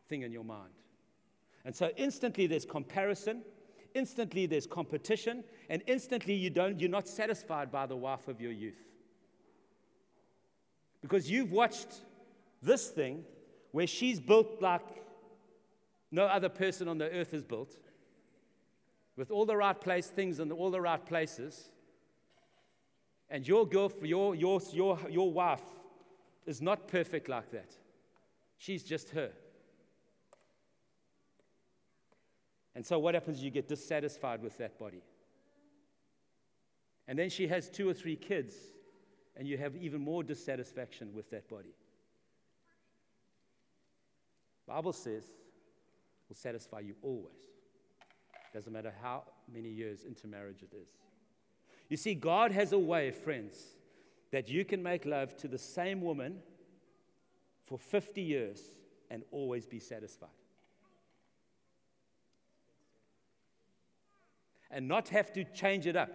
thing 0.09 0.23
in 0.23 0.31
your 0.31 0.43
mind. 0.43 0.73
And 1.65 1.75
so 1.75 1.91
instantly 1.97 2.47
there's 2.47 2.65
comparison, 2.65 3.43
instantly 3.95 4.45
there's 4.45 4.67
competition, 4.67 5.43
and 5.69 5.81
instantly 5.87 6.33
you 6.33 6.49
don't, 6.49 6.79
you're 6.79 6.89
not 6.89 7.07
satisfied 7.07 7.71
by 7.71 7.85
the 7.85 7.95
wife 7.95 8.27
of 8.27 8.39
your 8.41 8.51
youth. 8.51 8.81
Because 11.01 11.29
you've 11.29 11.51
watched 11.51 12.01
this 12.61 12.89
thing 12.89 13.23
where 13.71 13.87
she's 13.87 14.19
built 14.19 14.61
like 14.61 14.85
no 16.11 16.25
other 16.25 16.49
person 16.49 16.87
on 16.87 16.97
the 16.97 17.09
earth 17.09 17.33
is 17.33 17.43
built, 17.43 17.77
with 19.15 19.31
all 19.31 19.45
the 19.45 19.55
right 19.55 19.79
place 19.79 20.07
things 20.07 20.39
in 20.39 20.51
all 20.51 20.71
the 20.71 20.81
right 20.81 21.05
places. 21.05 21.69
And 23.29 23.47
your 23.47 23.65
girl, 23.65 23.91
your, 24.03 24.35
your, 24.35 24.61
your, 24.73 24.99
your 25.09 25.31
wife 25.31 25.63
is 26.45 26.61
not 26.61 26.87
perfect 26.87 27.29
like 27.29 27.51
that. 27.51 27.73
She's 28.57 28.83
just 28.83 29.09
her. 29.11 29.31
And 32.75 32.85
so 32.85 32.99
what 32.99 33.13
happens? 33.13 33.43
You 33.43 33.51
get 33.51 33.67
dissatisfied 33.67 34.41
with 34.41 34.57
that 34.57 34.79
body. 34.79 35.01
And 37.07 37.19
then 37.19 37.29
she 37.29 37.47
has 37.47 37.69
two 37.69 37.89
or 37.89 37.93
three 37.93 38.15
kids, 38.15 38.55
and 39.35 39.47
you 39.47 39.57
have 39.57 39.75
even 39.75 39.99
more 39.99 40.23
dissatisfaction 40.23 41.13
with 41.13 41.29
that 41.31 41.49
body. 41.49 41.73
Bible 44.67 44.93
says 44.93 45.25
will 46.29 46.35
satisfy 46.35 46.79
you 46.79 46.95
always. 47.01 47.49
Doesn't 48.53 48.71
matter 48.71 48.93
how 49.01 49.23
many 49.53 49.67
years 49.67 50.05
into 50.05 50.27
marriage 50.27 50.61
it 50.61 50.73
is. 50.73 50.87
You 51.89 51.97
see, 51.97 52.15
God 52.15 52.53
has 52.53 52.71
a 52.71 52.79
way, 52.79 53.11
friends, 53.11 53.57
that 54.31 54.47
you 54.47 54.63
can 54.63 54.81
make 54.81 55.05
love 55.05 55.35
to 55.37 55.49
the 55.49 55.57
same 55.57 56.01
woman 56.01 56.37
for 57.65 57.77
50 57.77 58.21
years 58.21 58.61
and 59.09 59.23
always 59.31 59.65
be 59.65 59.79
satisfied. 59.79 60.29
And 64.71 64.87
not 64.87 65.09
have 65.09 65.33
to 65.33 65.43
change 65.43 65.85
it 65.85 65.95
up. 65.95 66.11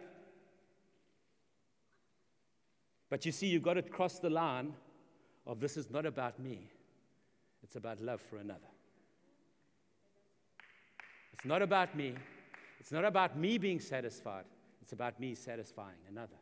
But 3.10 3.24
you 3.24 3.32
see, 3.32 3.46
you've 3.46 3.62
got 3.62 3.74
to 3.74 3.82
cross 3.82 4.18
the 4.18 4.30
line 4.30 4.72
of 5.46 5.60
this 5.60 5.76
is 5.76 5.90
not 5.90 6.06
about 6.06 6.40
me, 6.40 6.70
it's 7.62 7.76
about 7.76 8.00
love 8.00 8.20
for 8.20 8.38
another. 8.38 8.60
It's 11.32 11.44
not 11.44 11.62
about 11.62 11.96
me, 11.96 12.14
it's 12.80 12.90
not 12.90 13.04
about 13.04 13.38
me 13.38 13.58
being 13.58 13.78
satisfied. 13.78 14.44
It's 14.86 14.92
about 14.92 15.18
me 15.18 15.34
satisfying 15.34 15.98
another. 16.08 16.36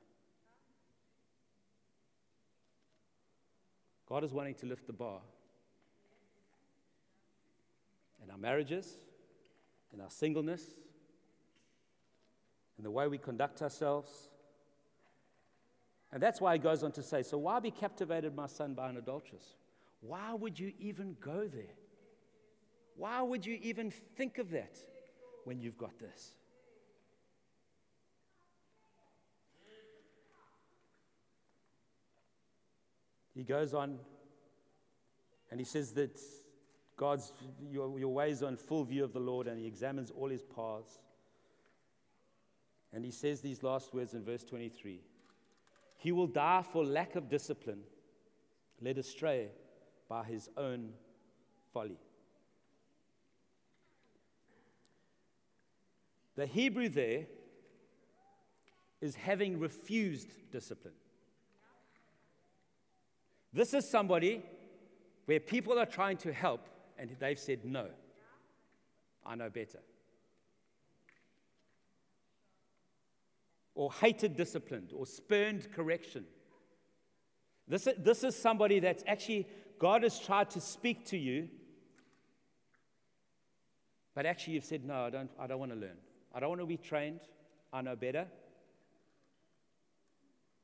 God 4.07 4.23
is 4.23 4.35
wanting 4.35 4.55
to 4.57 4.67
lift 4.67 4.87
the 4.87 4.93
bar 4.93 5.21
in 8.23 8.31
our 8.31 8.37
marriages, 8.37 8.99
in 9.95 10.03
our 10.03 10.11
singleness, 10.11 10.63
in 12.79 12.85
the 12.85 12.91
way 12.91 13.07
we 13.09 13.19
conduct 13.19 13.63
ourselves. 13.63 14.29
And 16.13 16.23
that's 16.23 16.41
why 16.41 16.55
he 16.55 16.59
goes 16.59 16.83
on 16.83 16.93
to 16.93 17.03
say, 17.03 17.23
So 17.23 17.39
why 17.39 17.61
be 17.61 17.71
captivated, 17.71 18.35
my 18.35 18.47
son, 18.47 18.75
by 18.75 18.89
an 18.89 18.97
adulteress? 18.97 19.55
Why 20.01 20.35
would 20.35 20.59
you 20.59 20.73
even 20.79 21.17
go 21.21 21.49
there? 21.49 21.75
Why 22.97 23.23
would 23.23 23.45
you 23.45 23.59
even 23.63 23.91
think 23.91 24.39
of 24.39 24.51
that 24.51 24.77
when 25.45 25.61
you've 25.61 25.79
got 25.79 25.99
this? 25.99 26.35
He 33.35 33.43
goes 33.43 33.75
on 33.75 33.99
and 35.51 35.59
he 35.59 35.65
says 35.65 35.93
that 35.95 36.21
God's, 36.97 37.33
your, 37.69 37.99
your 37.99 38.13
ways 38.13 38.43
are 38.43 38.49
in 38.49 38.57
full 38.57 38.85
view 38.85 39.03
of 39.03 39.13
the 39.13 39.21
Lord 39.21 39.49
and 39.49 39.59
he 39.59 39.67
examines 39.67 40.11
all 40.11 40.29
his 40.29 40.43
paths. 40.43 41.01
And 42.95 43.05
he 43.05 43.11
says 43.11 43.41
these 43.41 43.65
last 43.65 43.93
words 43.93 44.15
in 44.15 44.25
verse 44.25 44.45
23 44.45 45.01
He 45.99 46.13
will 46.13 46.29
die 46.29 46.65
for 46.73 46.85
lack 46.85 47.17
of 47.17 47.29
discipline, 47.29 47.81
led 48.81 48.99
astray 48.99 49.49
by 50.09 50.25
his 50.25 50.49
own 50.57 50.93
folly. 51.73 51.99
The 56.37 56.47
Hebrew 56.47 56.89
there 56.89 57.27
is 59.01 59.15
having 59.17 59.59
refused 59.59 60.51
discipline. 60.51 60.95
This 63.53 63.75
is 63.75 63.89
somebody 63.89 64.43
where 65.27 65.41
people 65.41 65.79
are 65.79 65.87
trying 65.87 66.17
to 66.19 66.33
help 66.33 66.69
and 66.99 67.11
they've 67.21 67.39
said, 67.39 67.65
no, 67.65 67.87
I 69.25 69.35
know 69.37 69.51
better. 69.51 69.79
Or 73.75 73.93
hated 73.93 74.37
discipline 74.37 74.89
or 74.95 75.07
spurned 75.07 75.73
correction. 75.73 76.25
This, 77.67 77.89
this 77.99 78.23
is 78.23 78.37
somebody 78.37 78.79
that's 78.79 79.03
actually, 79.07 79.49
God 79.79 80.03
has 80.03 80.19
tried 80.19 80.51
to 80.51 80.61
speak 80.61 81.07
to 81.07 81.19
you, 81.19 81.49
but 84.15 84.27
actually 84.27 84.55
you've 84.55 84.65
said, 84.65 84.85
no, 84.85 85.07
I 85.07 85.11
don't, 85.11 85.31
I 85.41 85.47
don't 85.47 85.59
want 85.59 85.73
to 85.73 85.79
learn. 85.79 85.97
I 86.33 86.41
don't 86.41 86.51
want 86.51 86.61
to 86.61 86.67
be 86.67 86.77
trained. 86.77 87.21
I 87.73 87.83
know 87.83 87.97
better. 87.97 88.27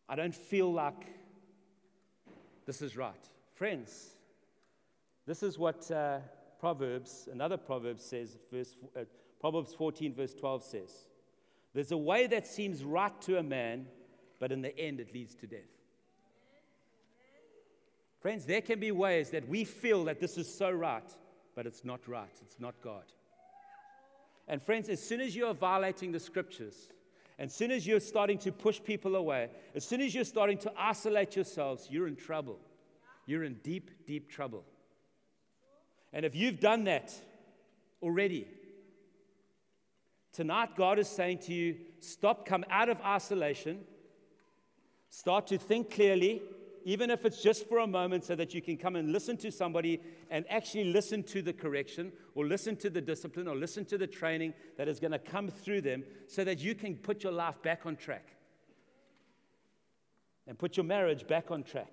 I 0.09 0.17
don't 0.17 0.35
feel 0.35 0.73
like 0.73 1.07
this 2.67 2.83
is 2.83 2.97
right. 2.97 3.29
Friends, 3.55 4.11
this 5.27 5.43
is 5.43 5.59
what 5.59 5.91
uh, 5.91 6.19
Proverbs, 6.59 7.29
another 7.33 7.57
Proverb 7.57 7.99
says, 7.99 8.37
verse, 8.53 8.77
uh, 8.97 9.05
Proverbs 9.41 9.75
14, 9.75 10.15
verse 10.15 10.35
12 10.35 10.65
says. 10.65 10.91
There's 11.73 11.93
a 11.93 11.97
way 11.97 12.27
that 12.27 12.47
seems 12.47 12.83
right 12.83 13.21
to 13.23 13.39
a 13.39 13.43
man, 13.43 13.87
but 14.39 14.53
in 14.53 14.63
the 14.63 14.77
end 14.77 15.01
it 15.01 15.15
leads 15.15 15.35
to 15.37 15.47
death. 15.47 15.61
Friends, 18.21 18.45
there 18.45 18.61
can 18.61 18.81
be 18.81 18.93
ways 18.93 19.31
that 19.31 19.49
we 19.49 19.65
feel 19.65 20.05
that 20.05 20.21
this 20.21 20.37
is 20.37 20.53
so 20.53 20.71
right, 20.71 21.11
but 21.55 21.67
it's 21.67 21.85
not 21.85 22.07
right. 22.07 22.35
It's 22.43 22.61
not 22.61 22.75
God. 22.83 23.05
And 24.47 24.61
friends, 24.61 24.89
as 24.89 25.03
soon 25.03 25.21
as 25.21 25.35
you 25.35 25.47
are 25.47 25.55
violating 25.55 26.13
the 26.13 26.21
scriptures, 26.21 26.89
as 27.39 27.55
soon 27.55 27.71
as 27.71 27.87
you're 27.87 28.01
starting 28.01 28.37
to 28.39 28.53
push 28.53 28.83
people 28.83 29.17
away, 29.17 29.49
as 29.75 29.85
soon 29.85 30.03
as 30.03 30.15
you're 30.15 30.25
starting 30.25 30.59
to 30.59 30.73
isolate 30.77 31.37
yourselves, 31.37 31.89
you're 31.91 32.09
in 32.09 32.17
trouble. 32.17 32.59
You're 33.25 33.45
in 33.45 33.55
deep, 33.63 34.07
deep 34.07 34.29
trouble. 34.31 34.65
And 36.13 36.27
if 36.27 36.35
you've 36.35 36.61
done 36.61 36.85
that 36.85 37.15
already, 38.03 38.47
tonight 40.33 40.77
God 40.77 40.99
is 40.99 41.09
saying 41.09 41.39
to 41.41 41.55
you 41.55 41.77
stop, 42.01 42.47
come 42.47 42.65
out 42.71 42.89
of 42.89 43.01
isolation, 43.01 43.81
start 45.09 45.47
to 45.49 45.59
think 45.59 45.91
clearly, 45.91 46.43
even 46.85 47.11
if 47.11 47.25
it's 47.25 47.43
just 47.43 47.69
for 47.69 47.79
a 47.79 47.87
moment, 47.87 48.25
so 48.25 48.35
that 48.35 48.55
you 48.55 48.63
can 48.63 48.77
come 48.77 48.97
and 48.97 49.13
listen 49.13 49.37
to 49.39 49.51
somebody 49.51 50.01
and 50.31 50.45
actually 50.49 50.85
listen 50.85 51.23
to 51.25 51.43
the 51.43 51.53
correction 51.53 52.13
or 52.35 52.47
listen 52.47 52.77
to 52.77 52.89
the 52.89 53.01
discipline 53.01 53.49
or 53.49 53.57
listen 53.57 53.85
to 53.85 53.99
the 53.99 54.07
training 54.07 54.55
that 54.79 54.89
is 54.89 54.99
going 54.99 55.13
to 55.13 55.19
come 55.19 55.49
through 55.49 55.83
them 55.83 56.03
so 56.27 56.45
that 56.45 56.59
you 56.61 56.75
can 56.75 56.97
put 56.97 57.23
your 57.23 57.33
life 57.33 57.61
back 57.63 57.85
on 57.85 57.97
track 57.97 58.35
and 60.47 60.59
put 60.59 60.77
your 60.77 60.85
marriage 60.85 61.27
back 61.27 61.51
on 61.51 61.63
track. 61.63 61.93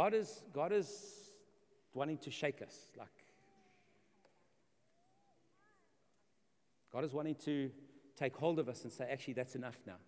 God 0.00 0.14
is, 0.14 0.44
God 0.54 0.72
is 0.72 0.88
wanting 1.92 2.16
to 2.24 2.30
shake 2.30 2.62
us. 2.62 2.74
Like, 2.96 3.08
God 6.90 7.04
is 7.04 7.12
wanting 7.12 7.34
to 7.44 7.70
take 8.16 8.34
hold 8.34 8.58
of 8.58 8.70
us 8.70 8.84
and 8.84 8.90
say, 8.90 9.06
actually, 9.12 9.34
that's 9.34 9.56
enough 9.56 9.76
now. 9.86 9.98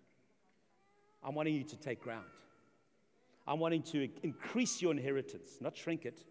I'm 1.23 1.35
wanting 1.35 1.57
you 1.57 1.65
to 1.65 1.77
take 1.77 2.01
ground. 2.01 2.25
I'm 3.47 3.59
wanting 3.59 3.83
to 3.93 4.09
increase 4.23 4.81
your 4.81 4.93
inheritance, 4.93 5.59
not 5.61 5.77
shrink 5.77 6.07
it. 6.07 6.25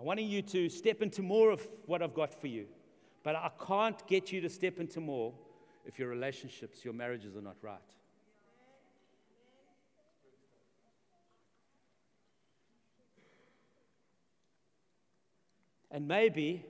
I'm 0.00 0.06
wanting 0.06 0.26
you 0.26 0.40
to 0.40 0.70
step 0.70 1.02
into 1.02 1.20
more 1.20 1.50
of 1.50 1.60
what 1.84 2.00
I've 2.00 2.14
got 2.14 2.32
for 2.32 2.46
you. 2.46 2.64
But 3.22 3.36
I 3.36 3.50
can't 3.66 4.06
get 4.06 4.32
you 4.32 4.40
to 4.40 4.48
step 4.48 4.80
into 4.80 5.00
more 5.00 5.34
if 5.84 5.98
your 5.98 6.08
relationships, 6.08 6.82
your 6.82 6.94
marriages 6.94 7.36
are 7.36 7.42
not 7.42 7.56
right. 7.60 7.92
And 15.90 16.08
maybe 16.08 16.64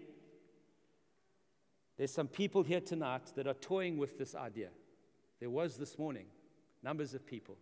there's 1.97 2.13
some 2.13 2.29
people 2.29 2.63
here 2.63 2.81
tonight 2.81 3.33
that 3.37 3.47
are 3.47 3.55
toying 3.55 3.97
with 3.97 4.19
this 4.19 4.35
idea. 4.35 4.69
There 5.41 5.51
was 5.51 5.77
this 5.77 5.99
morning 5.99 6.27
numbers 6.83 7.15
of 7.15 7.27
people 7.27 7.57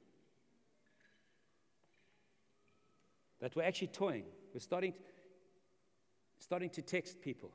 that 3.40 3.54
were 3.54 3.62
actually 3.62 3.88
toying. 3.88 4.24
We're 4.52 4.60
starting, 4.60 4.92
to, 4.92 4.98
starting 6.38 6.70
to 6.70 6.82
text 6.82 7.20
people, 7.20 7.52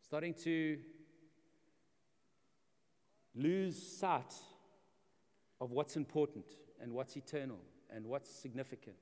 starting 0.00 0.34
to 0.44 0.78
lose 3.34 3.80
sight 3.80 4.34
of 5.60 5.72
what's 5.72 5.96
important 5.96 6.44
and 6.80 6.92
what's 6.92 7.16
eternal 7.16 7.58
and 7.90 8.06
what's 8.06 8.30
significant. 8.30 8.96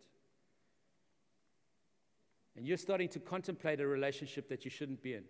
And 2.57 2.67
you're 2.67 2.77
starting 2.77 3.09
to 3.11 3.19
contemplate 3.19 3.81
a 3.81 3.87
relationship 3.87 4.49
that 4.49 4.65
you 4.65 4.71
shouldn't 4.71 5.03
be 5.03 5.15
in. 5.15 5.25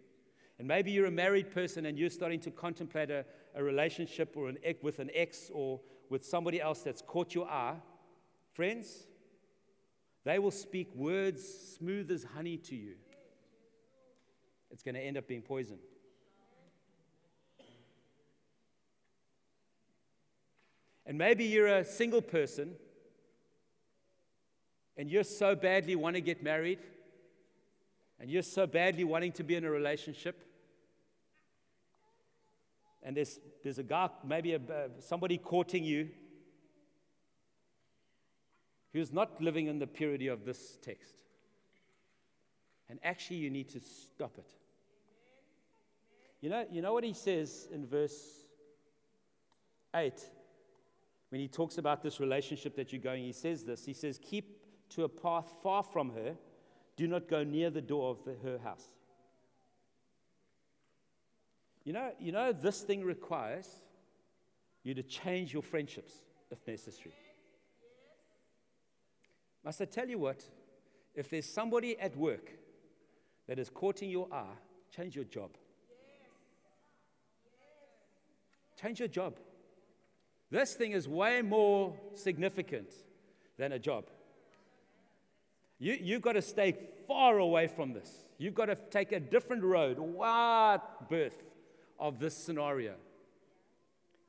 And 0.59 0.69
maybe 0.69 0.91
you're 0.91 1.07
a 1.07 1.11
married 1.11 1.51
person 1.51 1.87
and 1.87 1.99
you're 1.99 2.11
starting 2.11 2.41
to 2.41 2.51
contemplate 2.51 3.11
a, 3.11 3.25
a 3.55 3.63
relationship 3.63 4.37
or 4.37 4.49
an 4.49 4.59
with 4.83 4.99
an 4.99 5.11
ex 5.15 5.51
or 5.53 5.81
with 6.11 6.25
somebody 6.25 6.61
else 6.61 6.81
that's 6.81 7.03
caught 7.03 7.35
your 7.35 7.49
eye. 7.49 7.77
Friends, 8.53 9.07
they 10.25 10.39
will 10.39 10.51
speak 10.51 10.95
words 10.95 11.43
smooth 11.77 12.11
as 12.11 12.25
honey 12.25 12.57
to 12.59 12.77
you. 12.77 12.95
It's 14.71 14.83
going 14.83 14.95
to 14.95 15.01
end 15.01 15.17
up 15.17 15.27
being 15.27 15.43
poison. 15.43 15.79
And 21.07 21.19
maybe 21.19 21.45
you're 21.45 21.69
a 21.69 21.85
single 21.85 22.23
person 22.23 22.75
and 24.97 25.11
you're 25.11 25.25
so 25.25 25.55
badly 25.55 25.97
want 25.97 26.17
to 26.17 26.21
get 26.21 26.43
married 26.43 26.79
and 28.21 28.31
you're 28.31 28.43
so 28.43 28.67
badly 28.67 29.05
wanting 29.05 29.33
to 29.33 29.43
be 29.43 29.55
in 29.55 29.65
a 29.65 29.71
relationship, 29.71 30.45
and 33.03 33.17
there's, 33.17 33.39
there's 33.63 33.79
a 33.79 33.83
guy, 33.83 34.09
maybe 34.27 34.55
a, 34.55 34.61
somebody 35.01 35.37
courting 35.37 35.85
you, 35.85 36.09
who's 38.93 39.13
not 39.13 39.43
living 39.43 39.67
in 39.67 39.79
the 39.79 39.87
purity 39.87 40.29
of 40.29 40.45
this 40.45 40.79
text. 40.81 41.17
And 42.89 42.99
actually, 43.03 43.39
you 43.39 43.51
need 43.51 43.69
to 43.71 43.81
stop 43.81 44.39
it. 44.39 44.55
You 46.41 46.51
know, 46.51 46.65
you 46.71 46.81
know 46.81 46.93
what 46.93 47.05
he 47.05 47.13
says 47.13 47.69
in 47.73 47.87
verse 47.87 48.45
8 49.95 50.13
when 51.31 51.41
he 51.41 51.49
talks 51.49 51.79
about 51.79 52.03
this 52.03 52.21
relationship 52.21 52.77
that 52.77 52.93
you're 52.93 53.03
going? 53.03 53.25
He 53.25 53.33
says 53.33 53.65
this 53.65 53.85
He 53.85 53.95
says, 53.95 54.21
Keep 54.23 54.91
to 54.91 55.05
a 55.05 55.09
path 55.09 55.53
far 55.63 55.83
from 55.83 56.11
her 56.11 56.37
do 56.97 57.07
not 57.07 57.29
go 57.29 57.43
near 57.43 57.71
the 57.71 57.81
door 57.81 58.11
of 58.11 58.25
the, 58.25 58.35
her 58.43 58.59
house. 58.59 58.89
You 61.85 61.93
know, 61.93 62.13
you 62.19 62.33
know, 62.33 62.53
this 62.53 62.81
thing 62.81 63.05
requires 63.05 63.69
you 64.83 64.95
to 64.95 65.03
change 65.03 65.53
your 65.53 65.63
friendships 65.63 66.15
if 66.51 66.59
necessary. 66.67 67.15
Must 69.65 69.81
I 69.81 69.85
tell 69.87 70.09
you 70.09 70.19
what? 70.19 70.45
If 71.15 71.31
there's 71.31 71.49
somebody 71.49 71.99
at 71.99 72.17
work 72.17 72.51
that 73.47 73.59
is 73.59 73.71
courting 73.71 74.11
your 74.11 74.29
eye, 74.33 74.57
change 74.95 75.15
your 75.15 75.25
job. 75.25 75.51
Change 78.81 78.99
your 78.99 79.09
job. 79.09 79.39
This 80.51 80.75
thing 80.75 80.93
is 80.93 81.09
way 81.09 81.43
more 81.43 81.95
significant 82.15 82.93
than 83.57 83.73
a 83.73 83.79
job. 83.79 84.05
You, 85.79 85.97
you've 86.01 86.23
got 86.23 86.33
to 86.33 86.43
stay 86.43 86.77
far 87.07 87.39
away 87.39 87.67
from 87.67 87.93
this. 87.93 88.25
You've 88.39 88.55
got 88.55 88.67
to 88.67 88.77
take 88.91 89.13
a 89.13 89.21
different 89.21 89.63
road, 89.63 89.99
wide 89.99 90.81
berth 91.09 91.43
of 91.99 92.19
this 92.19 92.37
scenario. 92.37 92.95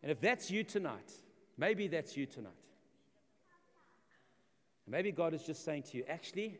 And 0.03 0.12
if 0.12 0.21
that's 0.21 0.51
you 0.51 0.63
tonight, 0.63 1.12
maybe 1.58 1.88
that's 1.88 2.15
you 2.15 2.25
tonight. 2.25 2.51
Maybe 4.88 5.12
God 5.12 5.34
is 5.34 5.43
just 5.43 5.65
saying 5.65 5.84
to 5.84 5.97
you, 5.97 6.03
actually, 6.08 6.60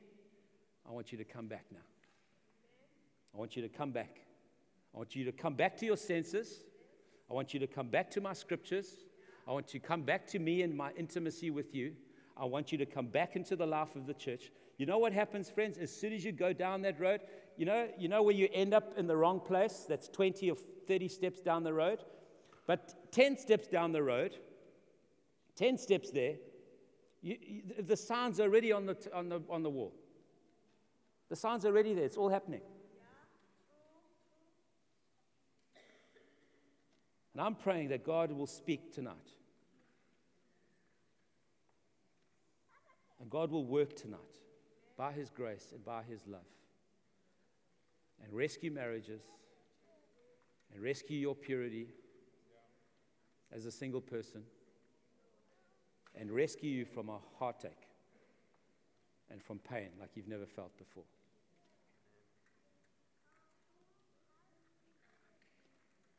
I 0.88 0.92
want 0.92 1.12
you 1.12 1.18
to 1.20 1.24
come 1.24 1.48
back 1.48 1.66
now. 1.72 1.80
I 3.34 3.38
want 3.38 3.56
you 3.56 3.62
to 3.62 3.70
come 3.70 3.92
back. 3.92 4.22
I 4.94 4.98
want 4.98 5.16
you 5.16 5.26
to 5.26 5.32
come 5.32 5.54
back 5.54 5.78
to 5.78 5.86
your 5.86 5.98
senses. 5.98 6.62
I 7.30 7.34
want 7.34 7.54
you 7.54 7.60
to 7.60 7.68
come 7.68 7.88
back 7.88 8.10
to 8.12 8.22
my 8.22 8.34
scriptures. 8.34 8.88
I 9.48 9.52
want 9.52 9.74
you 9.74 9.80
to 9.80 9.86
come 9.86 10.02
back 10.02 10.26
to 10.28 10.40
me 10.40 10.64
and 10.64 10.76
my 10.76 10.92
intimacy 10.98 11.52
with 11.52 11.76
you. 11.76 11.94
I 12.38 12.46
want 12.46 12.72
you 12.72 12.78
to 12.80 12.86
come 12.86 13.08
back 13.08 13.36
into 13.36 13.56
the 13.56 13.66
life 13.66 13.96
of 13.96 14.08
the 14.08 14.14
church. 14.14 14.52
You 14.78 14.86
know 14.86 14.98
what 14.98 15.14
happens, 15.14 15.50
friends? 15.50 15.78
As 15.78 15.92
soon 15.92 16.12
as 16.12 16.26
you 16.26 16.32
go 16.32 16.52
down 16.52 16.82
that 16.82 17.00
road, 17.00 17.22
you 17.56 17.66
know, 17.66 17.88
you 17.98 18.10
know 18.10 18.22
where 18.24 18.36
you 18.36 18.50
end 18.54 18.74
up 18.74 18.98
in 18.98 19.08
the 19.08 19.16
wrong 19.16 19.40
place? 19.40 19.86
That's 19.88 20.10
20 20.10 20.52
or 20.52 20.58
30 20.88 21.08
steps 21.08 21.40
down 21.40 21.64
the 21.64 21.74
road. 21.74 22.00
But 22.68 23.12
10 23.12 23.38
steps 23.38 23.68
down 23.68 23.94
the 23.94 24.04
road, 24.04 24.36
10 25.56 25.78
steps 25.78 26.12
there, 26.12 26.36
you, 27.22 27.38
you, 27.42 27.62
the 27.84 27.96
signs 27.96 28.40
are 28.40 28.44
already 28.44 28.72
on 28.72 28.86
the, 28.86 28.98
on, 29.14 29.30
the, 29.30 29.42
on 29.50 29.64
the 29.64 29.70
wall. 29.70 29.94
The 31.30 31.36
signs 31.36 31.64
are 31.64 31.70
already 31.70 31.94
there. 31.94 32.06
It's 32.06 32.18
all 32.18 32.30
happening. 32.30 32.62
And 37.34 37.42
I'm 37.42 37.56
praying 37.56 37.90
that 37.90 38.06
God 38.06 38.32
will 38.32 38.48
speak 38.48 38.94
tonight. 38.94 39.16
And 43.22 43.30
God 43.30 43.52
will 43.52 43.66
work 43.66 43.96
tonight 43.96 44.20
by 44.98 45.12
His 45.12 45.30
grace 45.30 45.70
and 45.74 45.84
by 45.84 46.04
His 46.04 46.22
love 46.28 46.42
and 48.24 48.34
rescue 48.34 48.72
marriages 48.72 49.22
and 50.74 50.82
rescue 50.82 51.18
your 51.18 51.36
purity 51.36 51.88
as 53.52 53.66
a 53.66 53.72
single 53.72 54.02
person 54.02 54.44
and 56.16 56.32
rescue 56.32 56.70
you 56.72 56.86
from 56.86 57.10
a 57.10 57.20
heartache 57.38 57.88
and 59.30 59.42
from 59.42 59.60
pain 59.60 59.90
like 60.00 60.12
you've 60.16 60.28
never 60.28 60.46
felt 60.46 60.78
before. 60.78 61.04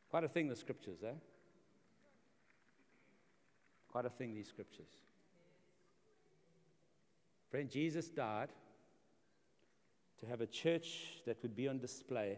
Quite 0.09 0.23
a 0.23 0.29
thing, 0.29 0.47
the 0.47 0.55
scriptures, 0.55 0.99
eh? 1.03 1.13
Quite 3.91 4.05
a 4.05 4.09
thing, 4.09 4.33
these 4.33 4.47
scriptures. 4.47 4.89
Friend, 7.49 7.69
Jesus 7.69 8.09
died 8.09 8.49
to 10.19 10.25
have 10.25 10.41
a 10.41 10.47
church 10.47 11.21
that 11.25 11.41
would 11.41 11.55
be 11.55 11.67
on 11.67 11.79
display 11.79 12.37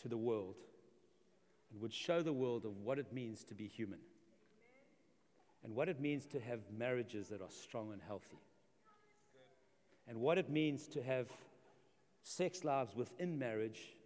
to 0.00 0.08
the 0.08 0.16
world 0.16 0.56
and 1.70 1.80
would 1.80 1.92
show 1.92 2.22
the 2.22 2.32
world 2.32 2.64
of 2.64 2.76
what 2.78 2.98
it 2.98 3.12
means 3.12 3.44
to 3.44 3.54
be 3.54 3.66
human 3.66 3.98
and 5.64 5.74
what 5.74 5.88
it 5.88 6.00
means 6.00 6.26
to 6.26 6.40
have 6.40 6.60
marriages 6.76 7.28
that 7.28 7.40
are 7.40 7.50
strong 7.50 7.92
and 7.92 8.00
healthy 8.06 8.38
and 10.08 10.18
what 10.18 10.38
it 10.38 10.48
means 10.48 10.86
to 10.86 11.02
have 11.02 11.28
sex 12.22 12.64
lives 12.64 12.94
within 12.94 13.38
marriage 13.38 13.96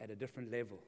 at 0.00 0.10
a 0.10 0.16
different 0.16 0.50
level. 0.50 0.78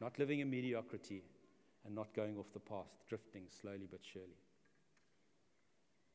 Not 0.00 0.18
living 0.18 0.40
in 0.40 0.50
mediocrity, 0.50 1.22
and 1.84 1.94
not 1.94 2.14
going 2.14 2.36
off 2.38 2.52
the 2.52 2.60
path, 2.60 2.90
drifting 3.08 3.44
slowly 3.48 3.88
but 3.90 4.00
surely. 4.02 4.38